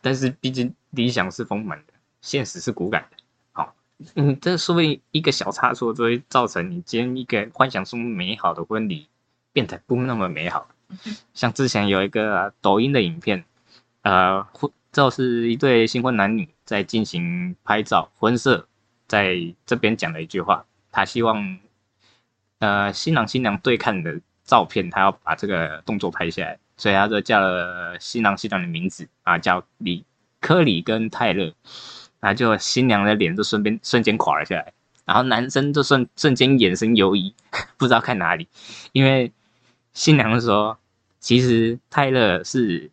[0.00, 3.16] 但是毕竟理想是丰满的，现实是骨感的。
[3.52, 3.74] 好，
[4.14, 9.08] 嗯，这说不定一个小差错就会造成你今天一个幻想中美好的婚礼
[9.52, 10.68] 变得不那么美好。
[11.34, 13.44] 像之前有一个抖音的影片，
[14.00, 18.66] 呃，婚就是一对新婚男女在进行拍照婚摄，
[19.06, 21.60] 在这边讲了一句话，他希望
[22.58, 30.04] 呃新郎新娘对看的照片，他要把这个动作拍下来，所以他就叫了新郎新娘的名字啊，叫李
[30.40, 31.54] 科里跟泰勒，
[32.18, 34.72] 然后就新娘的脸就顺便瞬间垮了下来，
[35.04, 37.32] 然后男生就瞬瞬间眼神游移，
[37.76, 38.48] 不知道看哪里，
[38.90, 39.30] 因为
[39.92, 40.76] 新娘说，
[41.20, 42.90] 其实泰勒是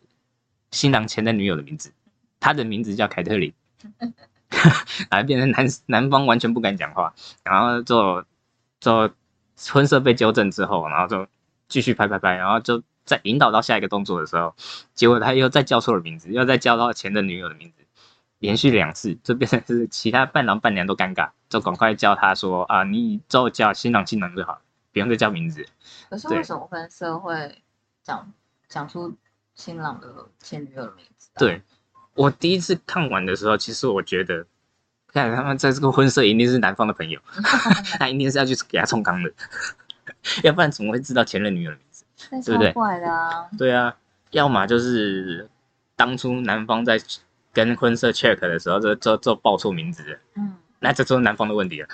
[0.76, 1.94] 新郎前的女友的名字，
[2.40, 3.54] 他的名字叫凯特琳，
[5.10, 8.26] 然后变成男男方完全不敢讲话，然后就
[8.82, 9.10] 就
[9.72, 11.26] 婚色被纠正之后，然后就
[11.70, 14.54] 继续拍拍拍，然后就在引导到下一个动作的时候，
[14.94, 17.86] 结果他又再叫错了名字，又再叫到前任女友的名字，
[18.40, 24.60] 连续两次，就变成是其他伴郎伴娘都尴尬，就赶快叫他说啊，你就叫新郎新郎就好，
[24.92, 25.66] 不用再叫名字。
[26.10, 27.62] 可是为什么婚社会
[28.04, 28.32] 讲
[28.68, 29.16] 讲出
[29.56, 31.39] 新郎的前女友的名字、啊？
[31.39, 31.62] 对
[32.13, 34.46] 我第一次看完的时候，其实我觉得，
[35.08, 37.20] 看他们在这个婚摄一定是男方的朋友，
[37.98, 39.32] 他一定是要去给他冲康的，
[40.44, 42.06] 要不然怎么会知道前任女友的名字？
[42.18, 43.50] 这对不对怪的啊！
[43.58, 43.96] 对啊，
[44.32, 45.50] 要么就是
[45.96, 47.00] 当初男方在
[47.54, 51.88] 跟婚摄 check 的时候，就就就报错名字，嗯，那这就是男方的问题了。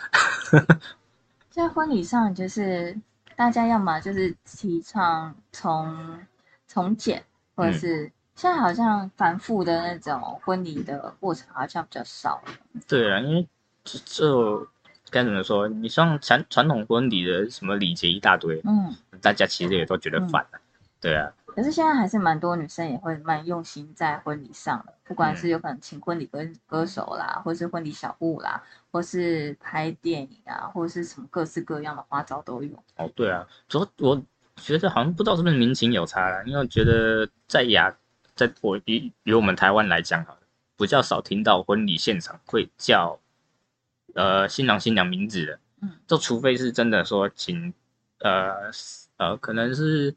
[1.50, 2.98] 在婚礼上，就是
[3.36, 6.20] 大家要么就是提倡从
[6.68, 7.24] 从简，
[7.56, 12.54] 或者嗯是、现在好像繁复的那种婚礼的过程好像比较少了。
[12.88, 13.48] 对啊，因为
[13.84, 14.68] 这这
[15.10, 15.68] 该怎么说？
[15.68, 20.60] 你像传传统婚礼的什么礼节一大堆，嗯，大家其实也都觉得烦了、
[21.02, 32.82] 对啊，可是现在还是蛮多女生也会蛮用心在婚礼上的，不管嗯是有可能请婚礼歌歌手啦，或是婚礼小物啦，或是拍电影啊，或者是什么各式各样的花招都有。
[32.96, 34.22] 哦，对啊，主要我
[34.64, 37.96] 觉得好像不知道是不是民情有差啦，因为我觉得在亚，
[38.36, 40.42] 在我以以我们台湾来讲好了，
[40.78, 43.20] 比较少听到婚礼现场会叫
[44.14, 47.74] 呃新郎新娘名字的，嗯，就除非是真的说请
[48.20, 48.72] 呃
[49.18, 50.16] 呃可能是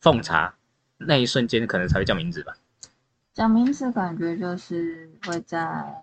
[0.00, 0.54] 奉茶
[0.98, 2.56] 那一瞬间可能才会叫名字吧。
[3.32, 6.02] 讲名字感觉就是会在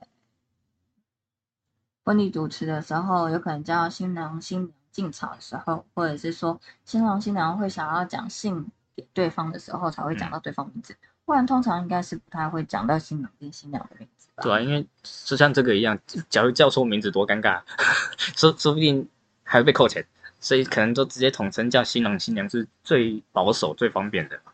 [2.05, 14.43] 婚礼主持的时候，有可能叫新郎新娘进场的时候，或者是说新郎新娘会想要讲信给对方的时候，才会讲到对方名字，不然通常应该是不太会讲到新郎跟新娘的名字吧？
[14.43, 17.61] 对啊，因为就像这个一样，假如叫错名字多尴尬，
[18.37, 19.05] 说说不定
[19.43, 20.07] 还会被扣钱，
[20.39, 24.39] 所以可能就直接统称叫新郎新娘是最保守、最方便的。
[24.45, 24.51] 我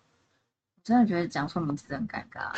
[0.83, 2.51] 真的觉得讲错名字很尴尬。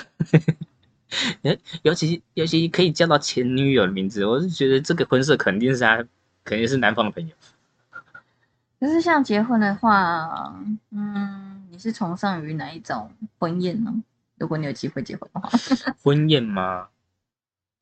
[1.84, 5.98] 尤其尤其可以叫到前女友的名字，我是觉得这个婚色肯定是他，
[6.46, 7.36] 肯定是男方的朋友。
[8.84, 10.54] 可是像结婚的话，
[10.92, 13.94] 嗯，你是崇尚于哪一种婚宴呢？
[14.36, 15.50] 如果你有机会结婚的话，
[16.04, 16.90] 婚宴吗？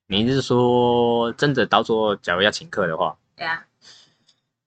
[0.05, 3.65] 你是说真的到时候假如要请客的话，对啊，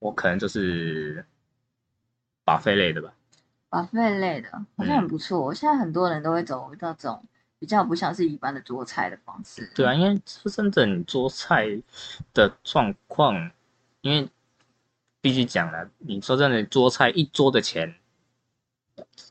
[0.01, 1.25] 我可能就是
[2.45, 3.15] 把费类的吧。
[3.69, 5.55] 把费类的好像很不错。
[5.55, 7.25] 现在很多人都会走那种
[7.61, 9.71] 比较不像是一般的做菜的方式。
[9.73, 11.81] 对啊，因为说真的，你桌菜
[12.33, 13.53] 的状况，
[14.01, 14.29] 因为
[15.25, 17.95] 必须讲了，你说真的，桌菜一桌的钱，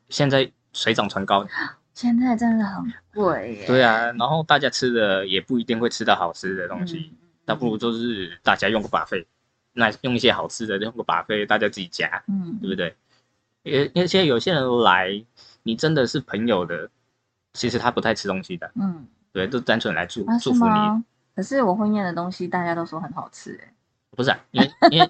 [0.10, 1.46] 现在水涨船高。
[1.94, 3.68] 现在真的很贵耶。
[3.68, 7.14] 对啊，然后大家吃的也不一定会吃到好吃的东西，
[7.46, 9.28] 那不如就是大家用个把费，
[9.74, 12.96] 那用一些好吃的，用个把费，大家自己夹，嗯，对不对？
[13.62, 15.24] 因因为现在有些人来，
[15.62, 16.90] 你真的是朋友的，
[17.54, 21.04] 其实他不太吃东西的，嗯，对，都单纯来祝啊祝福你。
[21.36, 23.74] 可是我婚宴的东西大家都说很好吃，哎，
[24.16, 25.10] 不是啊，因为因为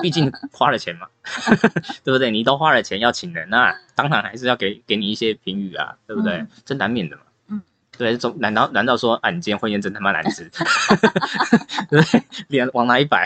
[0.00, 1.06] 毕竟花了钱嘛，
[2.02, 2.30] 对不对？
[2.30, 6.44] 你都花了钱要请人，那当然还是要给给你一些评语啊，对不对？
[6.64, 7.22] 这难免的嘛。
[7.46, 7.62] 嗯，
[7.96, 10.50] 对，总难道难道说啊，你今天婚宴真他妈难吃？
[11.88, 12.02] 对，
[12.48, 13.24] 脸往哪一摆？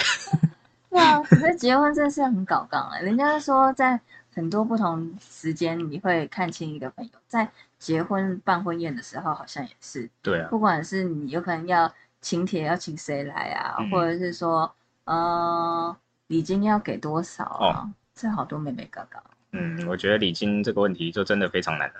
[0.90, 3.98] 对啊，可是结婚真的是很搞杠哎，人家说在
[4.34, 7.48] 很多不同时间你会看清一个朋友，在
[7.78, 10.10] 结婚办婚宴的时候好像也是。
[10.20, 14.70] 对啊，不管是你有可能要请帖要请谁来啊，或者是说。
[15.06, 15.96] 呃，
[16.28, 17.90] 礼金要给多少啊？
[18.14, 19.18] 这好多妹妹哥哥。
[19.52, 21.94] 嗯，我觉得礼金这个问题就真的非常难了。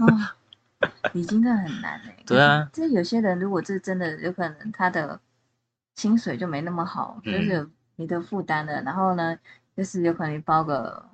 [0.00, 2.16] 哦，礼金真的很难哎。
[2.26, 5.20] 对啊，这有些人如果这真的有可能他的
[5.94, 9.38] 薪水就没那么好，就是你的负担的，然后呢，
[9.76, 11.04] 就是有可能包个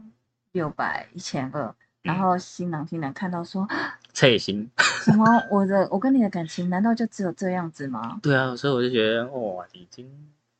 [0.53, 3.67] 六百一千二，然后新郎新娘看到说，
[4.13, 4.71] 刺心。
[4.79, 5.25] 什么？
[5.51, 8.21] 我的我跟你的感情难道就只有这样子吗？
[8.23, 10.09] 对啊，所以我就觉得哇，礼金。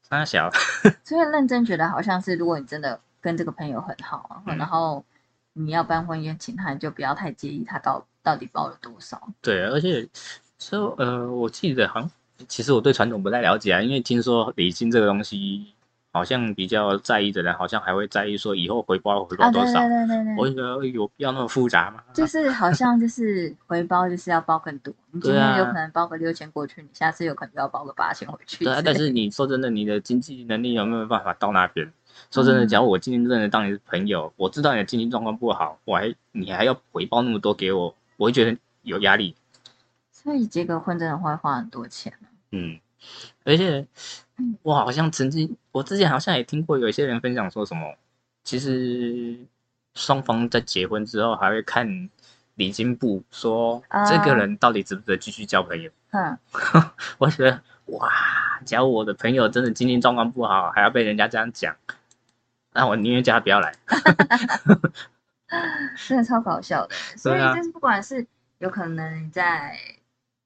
[0.09, 0.51] 大小，
[1.05, 5.05] 所以认真觉得好像是，如果你真的跟这个朋友很好，然后
[5.53, 9.21] 你要办婚宴请他，你就不要太介意他到到底包了多少。
[9.41, 10.09] 对，而且
[10.59, 12.11] 说呃，我记得好像
[12.49, 15.73] 其实我对传统不太了解啊，因为听说礼金这个东西。
[16.17, 19.81] 好像比较在意的人，好像还会在意说以后回报回报多少。
[19.81, 22.03] 对对对对我觉得有必要那么复杂吗？
[22.15, 24.95] 就是好像就是回报就是要包更多。
[25.11, 28.65] 你今天有可能包个六千过去，你下次有可能要包个八千回去。
[28.65, 31.87] 对啊，但是你说真的，你的经济能力有没有办法到那边？
[32.33, 39.35] 说真的，假如我今天真的当你是朋友，我知道你的经济状况不好，我还你还要回报那么多给我，我会觉得有压力。
[40.11, 42.11] 所以结个婚真的会花很多钱
[42.53, 42.79] 嗯。
[43.45, 43.87] 而且，
[44.63, 47.95] 我好像曾经，我之前好像也听过有一些人分享说什么，
[48.45, 49.39] 其实
[49.95, 52.11] 双方在结婚之后还会看
[52.57, 55.91] 礼金簿，说这个人到底值不值得继续交朋友。
[56.11, 56.39] 嗯，
[57.19, 58.11] 我觉得哇，
[58.65, 61.75] 假如我的朋友真的经济状况不好，还要被人家这样讲，
[62.73, 63.75] 那我宁愿叫他不要来。
[66.09, 68.27] 真的超搞笑的， 所以就是不管是
[68.59, 69.79] 有可能在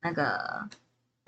[0.02, 0.68] 那个。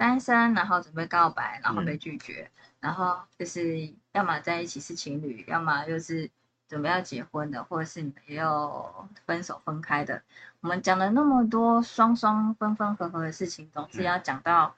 [0.03, 6.29] 单身，然后准备告白，然后被拒绝，然后就是要么在一起是情侣，要么又是
[6.69, 10.21] 准备要结婚的，或者是也有分手分开的。
[10.61, 14.75] 我们讲了那么多双双分分合合的事情，总是要讲到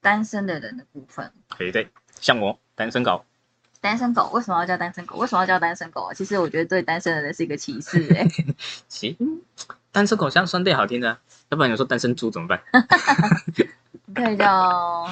[0.00, 1.32] 单身的人的部分。
[1.56, 3.24] 对对，像我单身狗，
[3.80, 5.16] 单身狗为什么要叫单身狗？
[5.16, 6.14] 为什么要叫单身狗啊？
[6.14, 8.24] 其实我觉得对单身的人是一个歧视哎。
[8.86, 9.18] 其
[9.90, 12.62] 单身狗像酸对好听的，要不然你说单身猪怎么办？
[14.14, 15.08] 可以叫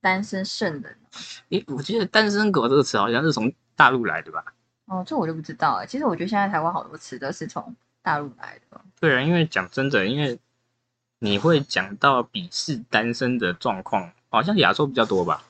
[0.00, 0.96] 单身圣人。
[1.50, 4.44] 诶，我觉得“单身狗”这个词好像是从大陆来的吧？
[4.86, 5.86] 哦，这我就不知道哎。
[5.86, 8.80] 其实我觉得现在台湾好多词都是从大陆来的。
[9.00, 10.38] 对啊，因为讲真的，因为
[11.18, 15.42] 你会讲到鄙视单身的状况，好像亚洲比较多吧？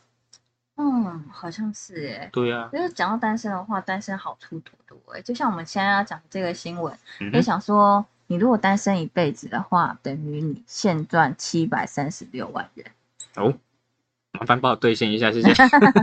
[0.77, 2.31] 嗯，好像是哎。
[2.33, 5.21] 对啊，就是讲到单身的话，单身好处多多哎。
[5.23, 6.97] 就像我们现在要讲这个新闻，
[7.33, 8.05] 就想说。
[8.29, 12.87] 你如果单身一辈子的话，等于你现赚七百三十六万元。
[13.37, 13.55] 哦，
[14.33, 15.51] 麻烦帮我兑现一下，谢谢。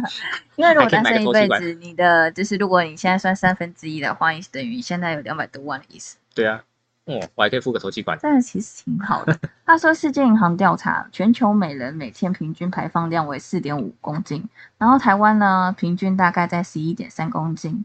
[0.56, 6.18] 因为如果单身一辈子，你的就是如果你现在算三分之一的话，等于现在有两百多万的意思。
[6.34, 6.64] 对啊，
[7.06, 8.18] 哦，我还可以付个头气管。
[8.22, 9.38] 这其实挺好的。
[9.66, 14.48] 他说，世界银行调查，全球每人每天平均排放量为四点五公斤，
[14.78, 17.84] 然后台湾呢，平均大概在十一点三公斤。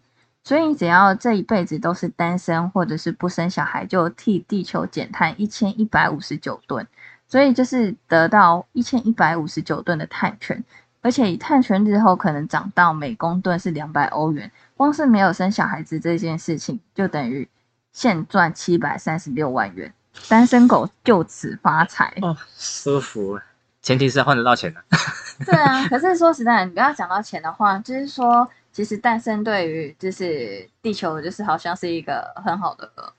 [0.48, 6.86] 所以你只要这一辈子都是单身或者是不生小孩，就替地球减碳一千一百五十九吨，
[7.26, 10.64] 所以就是得到一千一百五十九吨的碳权，
[11.02, 17.46] 而且以碳权日后可能涨到每公吨是两百欧元，光是没有生小孩子这件事情，就等于
[17.92, 19.92] 现赚七百三十六万元，
[20.30, 22.14] 单身狗就此发财。
[22.22, 23.38] 哦，舒服，
[23.82, 24.82] 前提是要换得到钱的、
[25.44, 28.48] 对啊，可是说实在，你不要讲到钱的话，就是说，
[28.78, 33.12] 其实单身对于就是地球，就是好像是一个很好的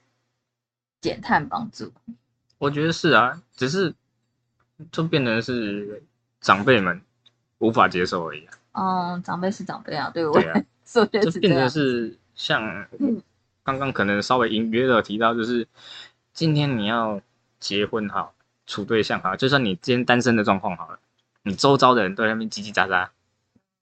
[1.01, 1.91] 减碳帮助。
[2.57, 3.93] 我觉得是啊，只是
[4.89, 6.01] 就变成是
[6.39, 7.01] 长辈们
[7.57, 8.53] 无法接受而已、啊。
[8.71, 11.69] 嗯，长辈是长辈啊，对我对啊，说的就是变成。
[11.69, 13.21] 是像嗯
[13.61, 15.67] 刚刚可能稍微隐约的提到，就是
[16.31, 17.19] 今天你要
[17.59, 18.33] 结婚好，
[18.65, 20.99] 处对象好，就算你今天单身的状况好了，
[21.43, 23.09] 你周遭的人都在那边叽叽喳喳，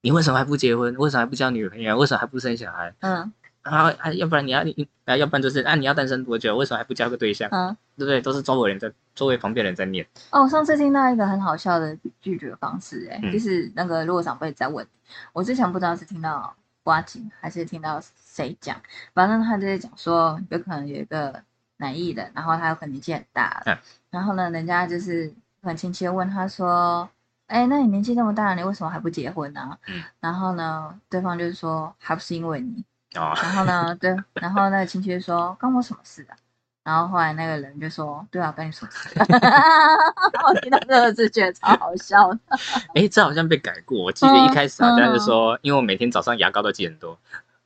[0.08, 0.96] 你为什么还不结婚？
[0.96, 1.98] 为什么还不交女朋友？
[1.98, 2.94] 为什么还不生小孩？
[3.02, 6.56] 嗯然后啊，要不然你要你啊，要不然就是啊，你要单身多久？
[6.56, 7.50] 为什么还不交个对象？
[7.52, 7.76] 嗯。
[7.98, 8.22] 对不对？
[8.22, 10.08] 都是周围人在周围旁边人在念。
[10.30, 14.88] 哦，我上次听到一个很好笑的拒绝方式、欸，嗯就是那个如果长辈在问，
[15.34, 18.80] 我之前不知道是听到瓜吉还是听到谁讲，
[19.14, 21.42] 反正他就是讲说，有可能有一个
[21.76, 23.78] 男艺人，然后他有可能年纪很大了，嗯
[24.12, 27.10] 然后呢，人家就是很亲切地问他说，
[27.48, 32.84] 哎、那你年纪那么大了，你为什么还不结婚呢、嗯然后呢，对方就是说，还不是因为你，
[33.18, 36.36] 哦，然后呢，对，然后那个亲戚就说关我什么事啊？
[36.84, 39.10] 然后后来那个人就说，对啊，关你什么事？
[39.18, 42.40] 我听到这个字觉得超好笑的。
[42.96, 44.02] 哎，这好像被改过。
[44.04, 47.18] 我记得一开始好像是嗯说，因为我每天早上牙膏都挤很多。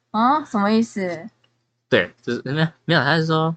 [0.10, 1.30] 啊，什么意思？
[1.88, 3.56] 对，就是没有没有，他是说，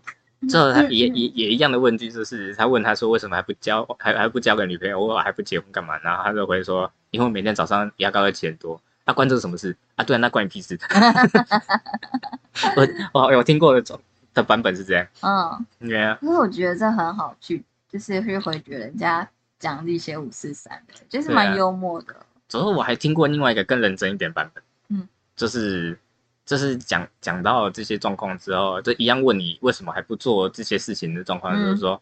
[0.49, 5.99] 之后他也也也一样的问句，就是他问他说为什么还不交还还不交个女朋友，我还不结婚干嘛？
[5.99, 8.80] 然后他就回说，因为我每天早上牙膏都记很多。
[9.07, 10.05] 那、关这个什么事啊？
[10.05, 10.78] 对啊，那关你屁事。
[12.74, 14.01] 我我我听过的种
[14.32, 19.28] 的版本是这样，嗯，对啊，可是我觉得这很好去，就是去回绝人家
[19.59, 22.16] 讲一些五四三的，就是蛮幽默的。
[22.49, 25.99] 之后我还听过另外一个更认真一点版本，嗯，就是
[26.45, 32.01] 就是讲讲到这些状况之后，就一样问你为什么还不做这些事情的状况，嗯就是说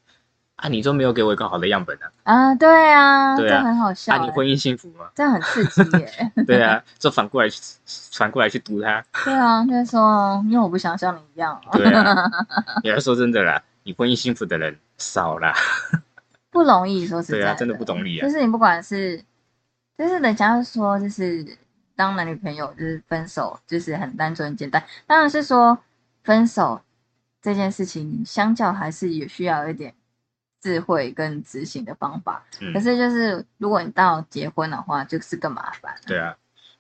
[0.57, 2.07] 啊，你就没有给我一个好的样本啊？
[2.25, 5.11] 啊，对啊，对啊这很好笑、啊，你欸，婚姻幸福吗？
[5.15, 6.33] 这很刺激耶。
[6.47, 7.61] 对啊，就反过来去
[8.13, 9.05] 反过来去读他。
[9.25, 12.31] 对啊，就是说，因为我不想像你一样，对啊，
[12.85, 15.53] 也要说真的啦，你婚姻幸福的人少啦。
[16.51, 18.31] 不容易，说实在对啊，真的不容易啊就。
[18.31, 19.25] 是你不管是，
[19.97, 21.45] 就是人家说，就是
[21.97, 24.83] 当男女朋友就是分手，就是很单纯简单。
[25.07, 25.79] 当然是说
[26.23, 26.81] 分手
[27.41, 29.95] 这件事情，相较还是也需要一点
[30.61, 32.45] 智慧跟执行的方法。
[32.61, 35.95] 嗯可，是就是如果你到结婚的话，就是更麻烦。
[36.07, 36.37] 对啊，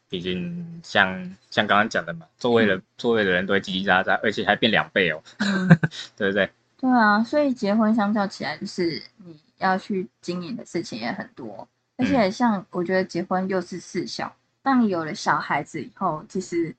[0.08, 5.68] 毕竟像像刚刚讲的嘛，座位的座位的人都会叽叽喳喳，而且还变两倍哦，嗯，
[6.16, 6.50] 对不对？
[6.78, 16.74] 对啊，所以结婚相较起来，就是你要去经营的事情也很多，而且像我觉得结婚又是事小，当你有了小孩子以后，其实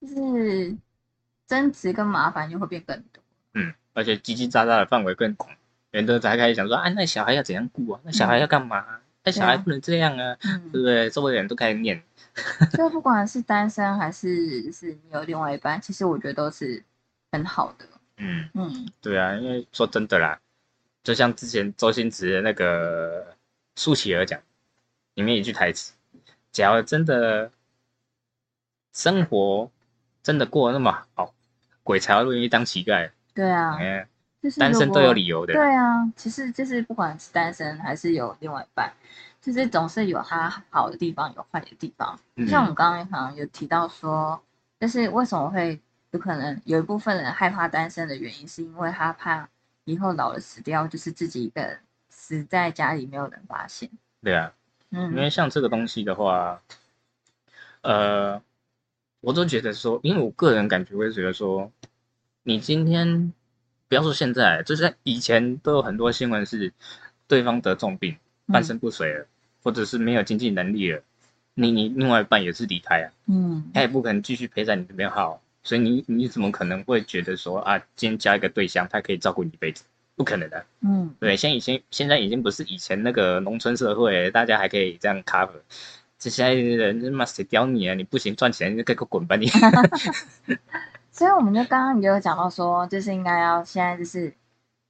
[0.00, 0.76] 就是
[1.46, 3.22] 争执跟麻烦就会变更多。
[3.54, 5.50] 嗯，而且叽叽喳喳的范围更广，
[5.90, 8.00] 人都才开始想说啊，那小孩要怎样顾啊？
[8.04, 9.00] 那小孩要干嘛啊？
[9.24, 11.10] 那小孩不能这样啊，对嗯，不对？
[11.10, 12.02] 周围的人都开始念，
[12.72, 16.82] 就不管是单身还是是你有另外一半，其实我觉得都是
[17.32, 17.84] 很好的。
[18.18, 20.38] 嗯，嗯对啊，因为说真的啦，
[21.02, 23.36] 就像之前周星驰的那个
[23.76, 24.40] 舒淇儿讲，
[25.14, 25.92] 里面一句台词，
[26.58, 27.52] 假如真的
[28.92, 29.70] 生活
[30.24, 31.32] 真的过得那么好，
[31.84, 33.12] 鬼才会愿意当乞丐。
[33.32, 34.08] 对啊，哎、
[34.42, 35.52] 就是单身都有理由的。
[35.52, 38.92] 对啊，其实就是不管是单身还是有另外一半，
[39.40, 42.18] 就是总是有他好的地方，有坏的地方。
[42.34, 44.42] 嗯像我们刚刚好像有提到说，
[44.80, 45.80] 就是为什么会
[46.10, 49.48] 有可能有一部分人害怕单身的原因，是因为他怕
[49.84, 51.78] 以后老了死掉，就是自己一个人
[52.08, 53.88] 死在家里，没有人发现。
[54.20, 54.52] 对啊，
[54.90, 56.62] 因嗯为像这个东西的话，
[57.82, 58.42] 呃，
[59.20, 61.70] 我都觉得说，因为我个人感觉会觉得说，
[62.42, 63.32] 你今天
[63.88, 66.72] 不要说现在，就是在以前都有很多新闻是
[67.26, 68.16] 对方得重病，
[68.46, 69.26] 半身不遂了，
[69.62, 71.02] 或者是没有经济能力了，
[71.54, 79.84] 你你另外一半也是离开啊，嗯他也不可能继续陪在你这边好，所以你你怎么可能会觉得说啊，今天加一个对象，他可以照顾你一辈子？
[80.18, 80.66] 不可能的。
[80.80, 85.60] 嗯，对，像以前现在已经不是以前那个农村社会，大家还可以这样 cover。
[86.18, 87.94] 这现在人他妈谁屌你啊？
[87.94, 89.46] 你不行赚钱，你就给我滚吧你！
[91.12, 94.34] 所以我们就刚刚也有讲到说，就是应该要现在就是，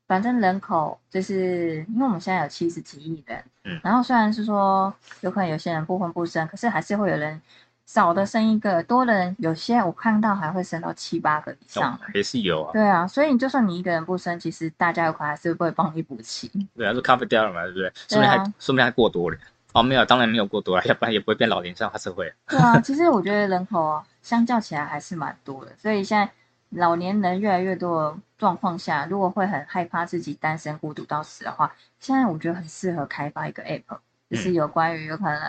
[0.06, 7.40] 反正人口就是因为我们现在有七十几亿人，嗯然后虽然是说有可能有些人不婚不生，可是还是会有人
[7.88, 11.94] 少的生一个，多的人有些我看到还会生到七八个以上。
[11.94, 12.70] 哦还是有啊。
[12.70, 16.50] 对啊，所以你就算你一个人不生，其实大家有可能还是会帮你补齐。
[16.76, 17.90] 对啊，就 cover 掉了嘛，对不对？
[18.06, 19.38] 说明还对啊说明还过多了。
[19.72, 22.30] 哦，没有，当然没有过多了，要不然也不会变老龄化社会。
[22.46, 26.30] 对啊，其实我觉得人口啊，相较起来还是蛮多的，所以现在
[26.68, 35.40] 老年人越来越多的状况下，如果会很害怕自己单身孤独到死的话，现在我觉得很适合开发一个 app，就是有关于有可能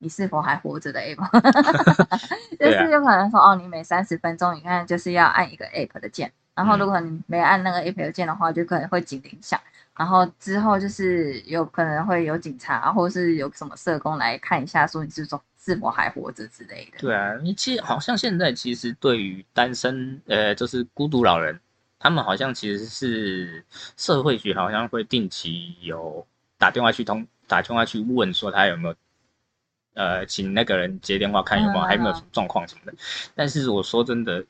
[0.00, 1.30] 你是否还活着的 app，
[2.58, 9.60] 就是有可能说哦，你每三十分钟你看就是要按一个 app 的键，然后如果你没按那个 app 的键的话，就可能会警铃响。
[9.96, 16.98] 然后之后就是有可能会有警察，或是有什么社工来看一下，说你是否是否还活着之类的。
[17.00, 21.60] 对啊，你其实好像现在其实对于单身呃，就是孤独老人，
[21.98, 23.62] 他们好像其实是
[23.98, 26.26] 社会局好像会定期有
[26.56, 28.94] 打电话去通打电话去问说他有没有
[30.00, 32.94] 呃，请那个人接电话看有没有嗯还有没有什么状况什么的。
[33.34, 34.42] 但是我说真的，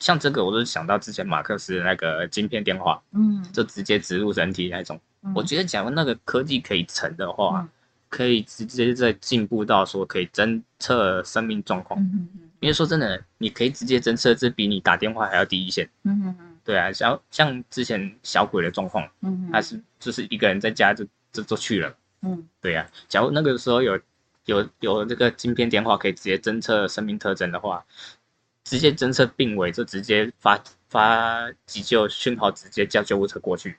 [0.00, 4.96] 像这个我都想到之前马克思的那个晶片电话，嗯，就直接植入人体那种。
[5.22, 7.68] 嗯我觉得假如那个科技可以成的话，嗯
[8.08, 11.98] 可以直接再进步到说可以侦测生命状况。
[12.00, 15.88] 嗯嗯嗯因为说真的，你可以直接侦测，这比你打电话还要第一线。
[16.02, 21.94] 嗯嗯嗯对啊，像像之前小鬼的状况，嗯，他是就是一个人在家就就就去了。
[22.22, 23.98] 嗯对啊，假如那个时候有
[24.46, 27.84] 有有这个晶片电话可以直接侦测生命特征的话，
[28.64, 33.76] 直接侦测病危就直接发发急救讯号，直接叫救护车过去，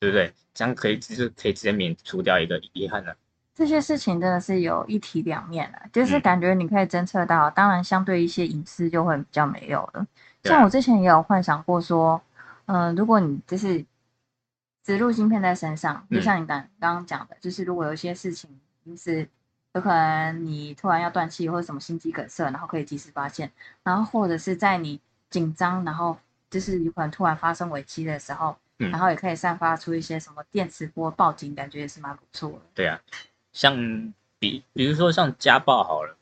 [0.00, 0.32] 对不对？
[0.54, 3.16] 这样可以就是可以直接免除掉一个遗憾了。
[3.54, 10.06] 这些事情真的是有一体两面的，就是嗯感觉你可以侦测到，当然相对一些隐私就会比较没有了。
[10.42, 12.20] 像我之前也有幻想过说，
[12.66, 13.84] 嗯、如果你就是
[14.82, 18.50] 植入芯片在身上，就嗯像你刚刚刚讲的，就是如果有一些事情
[18.86, 19.28] 就是
[19.74, 23.50] 有可能你突然要断气或者什么心肌梗塞，然后可以及时发现，
[23.82, 25.00] 然后或者是在你
[25.30, 26.16] 紧张，然后
[26.50, 28.90] 就是有可能突然发生危机的时候，嗯。
[28.90, 32.60] 然后也可以散发出一些什么电磁波报警，感觉也是蛮不错的。
[32.74, 33.00] 对啊，
[33.52, 36.16] 像比比如说像家暴好了，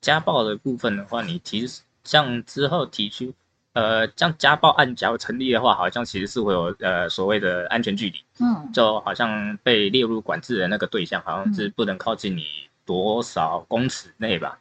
[0.00, 1.66] 家暴的部分的话，你提
[2.02, 3.34] 像之后提出，
[3.74, 8.72] 呃，像家暴案假如成立的话，好像其实是会有呃所谓的安全距离，嗯。
[8.72, 12.46] 就好像被列入管制的那个对象，好像是不能靠近你
[12.86, 14.58] 多少公尺内吧，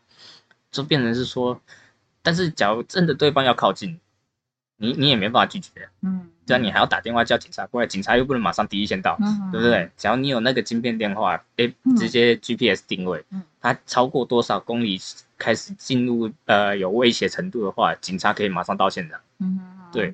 [0.72, 1.62] 就变成是说，
[2.22, 3.98] 但是假如真的对方要靠近，
[4.76, 9.68] 你你也没办法拒绝，嗯，这样你还要打电话叫警察过来，警察又不能马上第一线到，嗯对不？
[9.68, 9.90] 对？
[9.96, 15.00] 只要你有那个晶片电话，诶，嗯直接 GPS 定位，嗯它超过多少公里
[15.38, 19.20] 开始进入呃有威胁程度的话，警察可以马上到现场。
[19.40, 19.60] 嗯，
[19.92, 20.14] 对，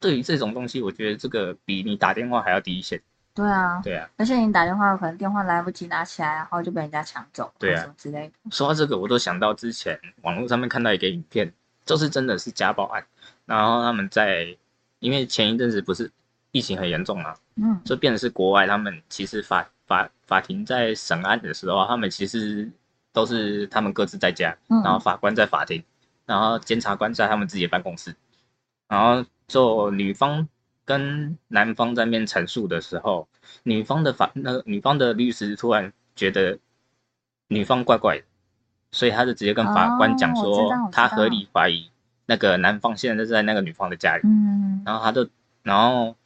[0.00, 3.00] 对于这种东西，我觉得这个比你打电话还要第一线。
[3.38, 7.80] 对啊，对啊，而且你打电话可能电话来不及拿起来，然后就被人家抢走，对啊。
[7.82, 8.32] 什么之类的。
[8.50, 11.52] 说到这个，我都想到之前网络上面看到一个影片，
[11.86, 13.06] 就是真的是家暴案，
[13.46, 14.56] 然后他们在
[14.98, 16.10] 因为前一阵子不是
[16.50, 17.80] 疫情很严重嘛，嗯。
[17.84, 22.68] 就变成是国外，他们其实法法法庭在审案的时候，他们其实
[23.12, 24.82] 都是他们各自在家，嗯。
[24.82, 25.80] 然后法官在法庭，
[26.26, 28.12] 然后检察官在他们自己的办公室，
[28.88, 30.48] 然后就女方
[30.88, 33.28] 跟男方在面陈述的时候，
[33.62, 36.58] 女方的法那女方的律师突然觉得
[37.48, 38.24] 女方怪怪的，
[38.90, 41.90] 所以他就直接跟法官讲说他合理怀疑
[42.24, 44.22] 那个男方现在就在那个女方的家里。
[44.24, 44.80] 嗯。
[44.86, 45.28] 然后他就，
[45.62, 46.16] 然后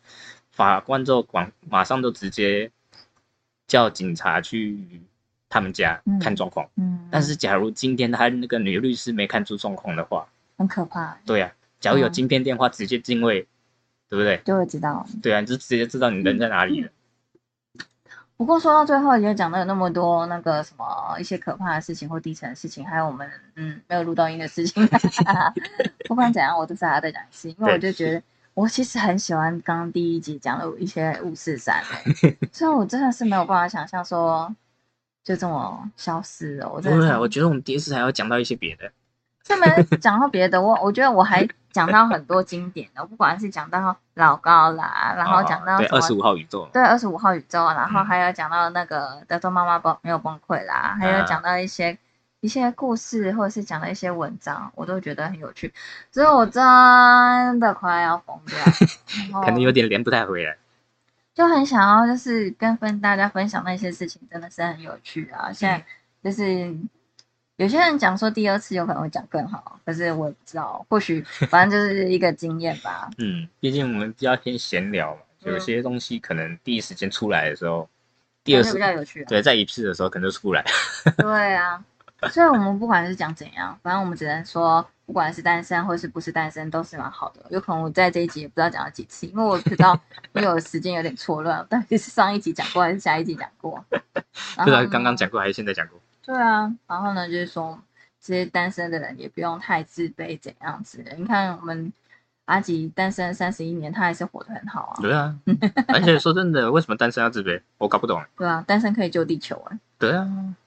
[0.52, 2.70] 法官就广马上就直接
[3.66, 4.78] 叫警察去
[5.48, 6.20] 他们家嗯。
[6.20, 6.68] 看状况。
[6.76, 12.12] 嗯，但是假如今天他那个女律师没看出状况的话，很可怕，对呀、假如有嗯。
[12.12, 13.48] 晶片电话直接定位，
[14.12, 14.38] 对不对？
[14.44, 15.06] 就会知道。
[15.22, 16.90] 对啊，你就直接知道你人在哪里了。
[18.36, 24.86] 不过说到最后，也讲到有那么多那个什么一些可怕的事情或低沉的事情，还有我们嗯没有录到音的事情。
[26.06, 31.82] 不管怎样，我都是还要再讲一次，因为我就觉得 我其实很喜欢刚刚第一集讲的一些五四三，
[32.52, 34.54] 所以我真的是没有办法想象说
[35.24, 36.70] 就这么消失了。
[36.70, 38.92] 我真的我觉得我们第一次还要讲到一些别的。
[39.42, 51.98] 这边讲到别的，我我觉得我还讲到很多经典的， 不管是讲到老高啦，然后讲到哦对二十五号宇宙，对二十五号宇宙，然后嗯还有讲到那个德州妈妈崩没有崩溃啦，还有啊讲到一些、
[52.40, 55.72] 一些故事，或者是讲到一些文章，我都觉得很有趣，
[56.10, 56.62] 所以我真
[57.58, 58.58] 的快要疯掉，
[59.42, 60.56] 可能有点连不太回来。
[61.34, 65.50] 就很想要就是跟分大家分享那些事情，真的是很有趣啊。
[65.50, 65.82] 现在
[66.22, 66.76] 就是
[67.62, 73.08] 有些人讲说第二次有可能会讲更好，可是我也不知道，或许 反正就是一个经验吧。
[73.18, 77.88] 嗯，毕竟我们比较偏闲聊嘛，有嗯些东西可能第一时间出来的时候，
[78.42, 79.26] 第二次就比较有趣、啊。
[79.28, 80.64] 对在一次的时候可能就出不来。
[81.18, 81.80] 对啊，
[82.32, 87.46] 所以我们不管是讲怎样，反正我们只能说，不管是单身或是不是单身，都是蛮好的。
[87.50, 89.96] 有可能我在这一集也不知道讲了几次，因为我不知道
[90.32, 93.84] 我有时间有点错乱，到底是上一集讲过还是下一集讲过。
[94.56, 96.00] 不知道刚刚讲过还是现在讲过。
[96.24, 97.78] 对啊，然后呢，就是说
[98.20, 101.12] 这些单身的人也不用太自卑，怎样子的？
[101.16, 101.92] 你看我们
[102.44, 104.94] 阿吉单身三十一年，他还是活得很好啊。
[105.00, 105.36] 对啊，
[105.88, 107.60] 而且说真的，为什么单身要自卑？
[107.78, 108.22] 我搞不懂。
[108.36, 110.26] 对啊，单身可以救地球啊、对啊，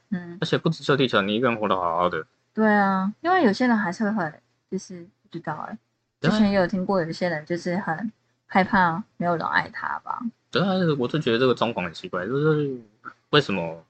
[0.10, 2.26] 嗯，而且不止救地球，你一个人活得好好的。
[2.53, 4.34] 对啊，因为有些人还是会很，
[4.70, 5.78] 就是不知道哎、
[6.22, 8.12] 之前也有听过有些人就是很
[8.45, 10.20] 害怕没有人爱他吧。
[10.51, 12.78] 对啊，我就觉得这个状况很奇怪，就是
[13.30, 13.84] 为什么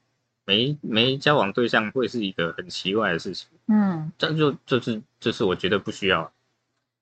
[0.46, 3.50] 没没交往对象会是一个很奇怪的事情？
[3.68, 6.32] 嗯，这就就是就是我觉得不需要。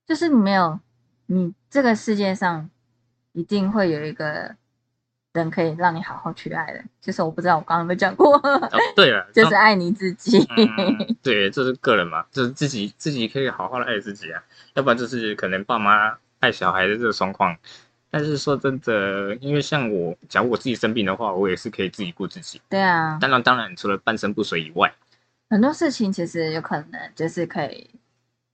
[0.08, 0.80] 就是你没有，
[1.28, 2.70] 你这个世界上
[3.34, 4.56] 一定会有一个
[5.34, 6.84] 人可以让你好好去爱的。
[7.02, 10.40] 就是我不知道我刚刚有没有讲过，哦，对了， 就是爱你自己。
[10.56, 17.58] 嗯，对，这是个人嘛，就是自己自己可以好好的爱自己啊，要不然就是可能爸妈爱小孩的这个状况。
[18.14, 22.62] 但是说真的，因为像我，假如我自己生病的话，我也是可以自己顾自己。
[22.70, 24.94] 对啊，当然，当然，除了半身不遂以外，
[25.50, 27.90] 很多事情其实有可能就是可以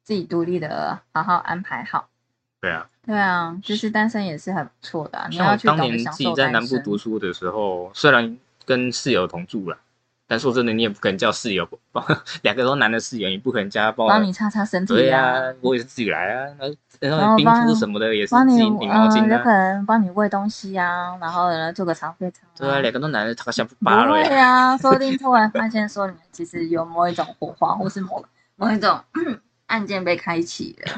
[0.01, 2.07] 自己独立的好好安排好。
[2.62, 6.78] 对啊，对啊，就是单身也是很不错的啊、你像我要去当年自己在南部。
[6.80, 9.78] 读书的时候，虽然跟室友同住了，
[10.32, 12.06] 但说真的，你也不可能叫室友帮
[12.44, 16.46] 两个都男的室友，你不可能叫他帮我帮你擦擦身体对啊，啊，我也是自己来啊，
[17.00, 19.50] 然后冰敷什么的也是自己拧毛嗯，巾啊有可。
[19.50, 24.38] 能帮你喂东西啊，然后呢做个肠胃肠、对啊，两个都男的，他想不扒了会耶。
[24.38, 28.24] 啊， 说不定突然发现说你们其实有某一种火花，或是某
[28.56, 29.00] 某一种
[29.66, 30.94] 案件被开启了。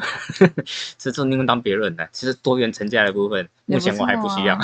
[1.00, 2.06] 这就另当别论的。
[2.12, 4.60] 其实多元成家的部分，目前我还不需要。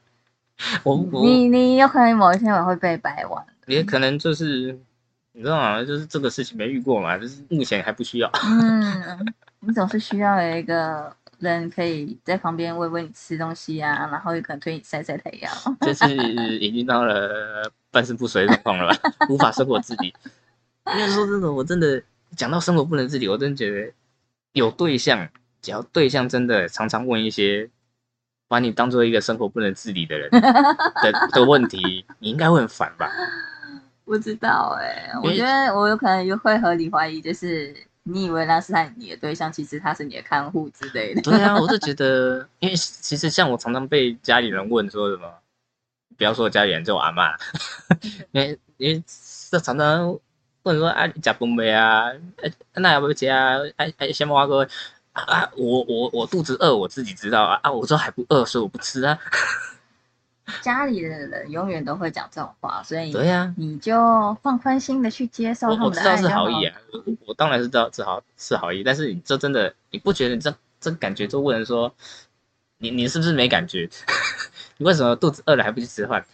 [0.84, 3.42] 我我你你有可能某一天我会被掰弯。
[3.68, 4.78] 也可能就是
[5.32, 5.84] 你知道吗？
[5.84, 8.30] 就是这个事情没遇过嘛，就是目前还不需要。
[8.44, 15.52] 嗯，你总是需要有一个人可以在旁边喂喂你吃东西啊，然后有可能推你晒晒太阳。
[15.82, 16.06] 就是
[16.58, 20.12] 已经到了半身不遂的状况了吧，无法生活自理。
[20.96, 22.02] 因为说真的，我真的
[22.34, 23.92] 讲到生活不能自理，我真的觉得
[24.52, 25.28] 有对象，
[25.60, 27.68] 只要对象真的常常问一些
[28.48, 33.10] 把你当做一个生活不能自理的人的 的问题，你应该会很烦吧？
[34.08, 41.20] 不知道哎、我觉得我有可能也会合理怀疑，就是你以为那是他你的对象，其实他是你的看护之类的。
[41.20, 45.30] 对啊，我就觉得，因为其实像我常常被家里人问说什么，
[46.16, 47.36] 不要说家里人，就我阿妈，
[48.32, 49.02] 因为因为
[49.50, 50.18] 这常常
[50.62, 52.10] 问说啊，你吃饭没啊？
[52.42, 53.58] 哎，那要不要吃啊？
[53.76, 54.66] 哎哎，先挖个
[55.12, 59.18] 啊啊，我我我肚子饿，我自己知道啊啊，我说还不饿，所以我不吃啊。
[60.62, 71.94] 家里的人永远都会讲这种话，所以对呀、你就放宽心的去接受我他们的我知道是好好意啊，我我当然是知道是好是好意，但是你这真的你不觉得这这感觉就问人说，
[72.78, 73.88] 你你是不是没感觉？
[74.78, 76.24] 你为什么肚子饿了还不去吃饭？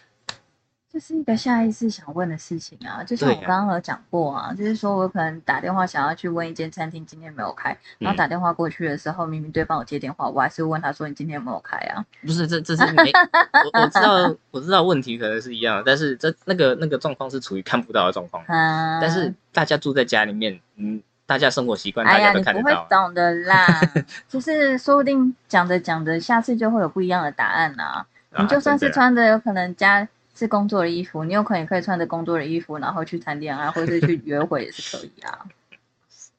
[0.95, 12.05] 就是一个下意识想问的事情啊，就像我刚刚有讲过啊，就是说我可能打电话想要去问一间餐厅今天没有开，然后嗯打电话过去的时候，明明对方有接电话，我还是问他说你今天有没有开啊？
[12.23, 23.07] 不是，这这是没我我知道我知道问题可能是一样的，但是这那个那个状况是处于看不到的状况，嗯，但是大家住在家里面，嗯，大家生活习惯大哎呀，家都你不会看得到。
[23.07, 23.67] 懂的啦，
[24.31, 28.07] 就是说不定讲着讲着，下次就会有不一样的答案啊。
[28.37, 35.39] 你就算是穿着有可能家是工作的衣服，你有可能也可以穿着工作的衣服，然后去谈恋爱或者是去 约会也是可以啊。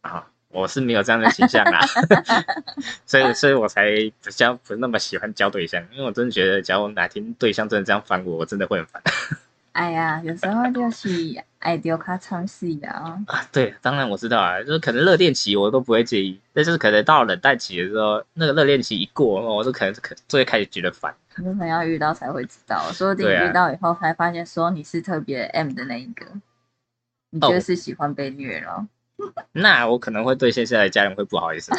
[0.01, 1.79] 啊，我是没有这样的倾向啦，
[3.05, 9.01] 所以所以我才比较不那么喜欢交对象，因为我真的觉得，假如哪天对象真的这样烦我，我真的会很烦
[9.73, 11.09] 哎呀，有时候就是
[11.59, 13.21] 爱丢卡唱戏啊。
[13.27, 13.45] 啊。
[13.51, 21.13] 对，当然我知道啊，就是可能热恋期我都不会介意，但是可能到了冷淡期的时候，那个热恋期一过，我就可能可就会开始觉得烦。
[21.37, 26.25] 你可能要遇到才会知道，说不定遇到以后才发现说你是特别 M 的那一个，
[27.31, 28.87] 你哦就是喜欢被虐了。
[29.53, 31.71] 那我可能会对现在的家人会不好意思。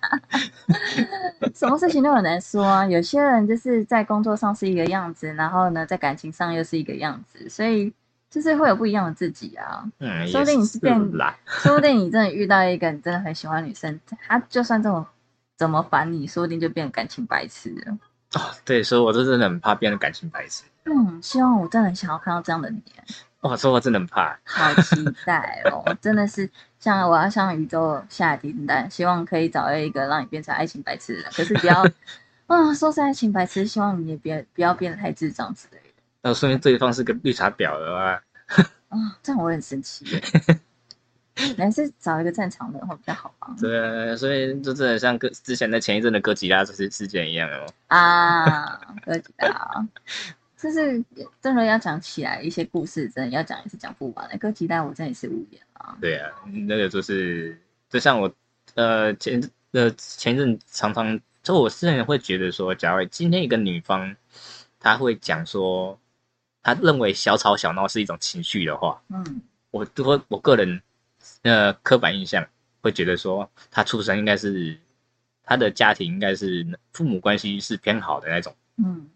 [1.54, 2.86] 什么事情都很难说啊。
[2.86, 7.92] 有些人就是在工作上是一个样子，然后呢，在感情上又是一个样子，所以
[8.30, 9.84] 就是会有不一样的自己啊。
[9.98, 11.36] 嗯，说不定你是变啦。
[11.46, 15.06] 说不定你真的遇到一个你真的很喜欢女生，她就算这么
[15.58, 17.98] 怎么烦你，说不定就变感情白痴了。
[18.34, 20.64] 哦，对，所以我是真的很怕变成感情白痴。
[20.84, 22.82] 嗯，希望我真的很想要看到这样的你，
[23.40, 24.38] 哇，说我真的很怕。
[24.44, 25.82] 好期待哦！
[26.00, 31.84] 真的是像我要向宇宙下订单，希望可以找到一个让你变成爱情白痴的人，可是不要
[32.46, 36.02] 啊，说是爱情白痴，希望你也别不要变得太智障之类的。
[36.22, 38.22] 那说明对方是个绿茶婊的话，
[38.90, 40.22] 啊，这样我很生气耶。
[41.36, 43.54] 你还是找一个正常的会比较好吧？
[43.60, 47.66] 对，所以就真的像哥之前的前一阵的哥吉拉这些事件一样哦。
[47.88, 49.88] 啊，哥吉拉，
[50.56, 51.02] 就是
[51.40, 54.36] 真的要讲起来一些故事，真的要讲也是讲不完的。
[54.38, 55.96] 哥吉拉我真的是无言啊。
[56.00, 56.30] 对啊，
[56.66, 57.58] 那个就是
[57.88, 58.30] 就像我
[58.74, 59.40] 呃前
[59.72, 64.14] 呃前一阵常常就我私人会觉得说，假如今天一个女方
[64.78, 65.98] 她会讲说，
[66.62, 70.82] 她认为小吵小闹是一种情绪的话，嗯我都会我个人
[71.42, 72.46] 呃刻板印象
[72.80, 74.78] 会觉得说，他出生应该是
[75.42, 78.54] 他的家庭应该是父母关系是偏好的那种。
[78.76, 79.08] 嗯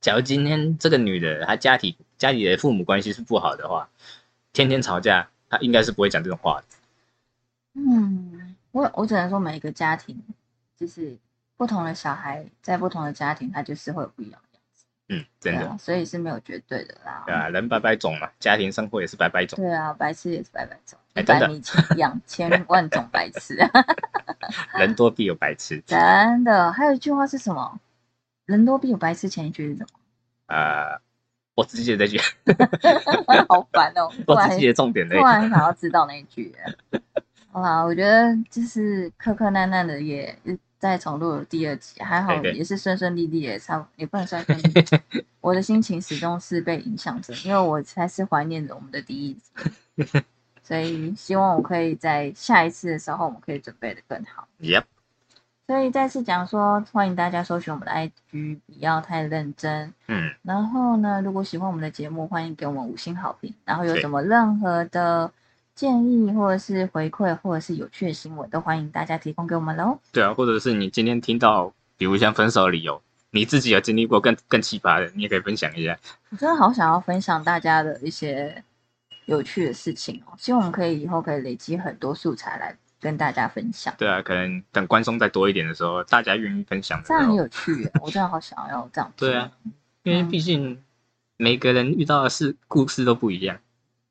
[0.00, 3.88] 假如今天这个女的她家庭家里的父母关系是不好的话，
[4.52, 6.66] 天天吵架，她应该是不会讲这种话的。
[7.74, 10.20] 嗯，我我只能说每一个家庭
[10.76, 11.16] 就是
[11.56, 14.84] 不同的小孩在不同的家庭，他就是会有不一样的样子。
[15.10, 15.78] 嗯，真的。
[15.78, 17.22] 所以是没有绝对的啦。
[17.24, 19.56] 对啊，人百百种嘛，家庭生活也是百百种。
[19.56, 23.56] 对啊，白痴也是百百种，哎真的一百米千样 千万种白痴。
[24.78, 25.82] 人多必有白痴。
[25.86, 25.98] 真
[26.44, 27.78] 的，还有一句话是什么？
[28.46, 29.28] 人多必有白痴。
[29.28, 29.86] 前一句是什么？
[30.46, 31.00] 呃，
[31.54, 32.20] 我只记得这句，
[33.48, 34.10] 好烦哦！
[34.26, 35.24] 我只记得重点的突。
[35.24, 37.00] 然想要知道那一句耶。
[37.50, 40.36] 好啦，我觉得就是磕磕绊绊的也
[40.78, 45.24] 在重录了第二集，还好也是顺顺利利，也差不也不能算顺利。
[45.40, 49.42] 我的心情始终是被影响着，因为我还是怀念着我们的第一集，
[50.62, 54.46] 所以希望我可以在下一次的时候，我们可以准备的更好。
[54.60, 54.84] Yep，
[55.66, 59.92] 所以再次讲说，欢迎大家搜寻我们的 IG，不要太认真。
[60.06, 63.52] 嗯，然后呢，如果喜欢我们的节目，欢迎给我们五星好评。
[63.64, 65.30] 然后有什么任何的
[65.74, 69.98] 建议，或者是回馈，或者是有趣的新闻，都欢迎大家提供给我们喽。
[70.12, 73.00] 对啊，或者是你今天听到，比如像分手理由，
[73.30, 75.98] 你自己有经历过更更奇葩的，你也可以分享一下。
[76.30, 78.62] 我真的好想要分享大家的一些
[79.26, 87.90] 有趣的事情哦，希望我们可以以后可以累积很多素材来跟大家分享，对啊，可能等观众再多一点的时候，大家愿意分享这样很，有趣。
[88.00, 89.12] 我真的好想要这样。
[89.16, 89.50] 对啊，
[90.02, 90.82] 因为嗯毕竟
[91.36, 93.58] 每个人遇到的事故事都不一样。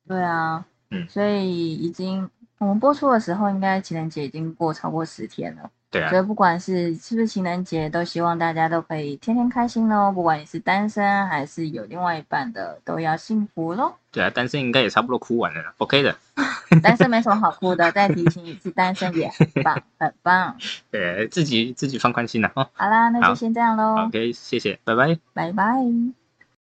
[0.06, 5.70] 对啊，嗯所以已经我们播出的时候，应该情人节已经过超过十天了。
[5.92, 10.10] 对啊所，以不管是是不是情人节，都希望大家都可以天天开心喽。
[10.10, 13.94] 不管你是单身还是有另外一半的，都要幸福喽。
[14.10, 16.16] 对啊，单身应该也差不多哭完了啦，OK 的。
[16.82, 20.56] 单身没什么好哭的，再提醒一次，单身也很棒， 很棒。
[20.90, 22.66] 对，自己自己放宽心了哦。
[22.72, 25.18] 好啦，那就先这样喽，OK，谢谢，拜拜。
[25.34, 26.21] 拜拜。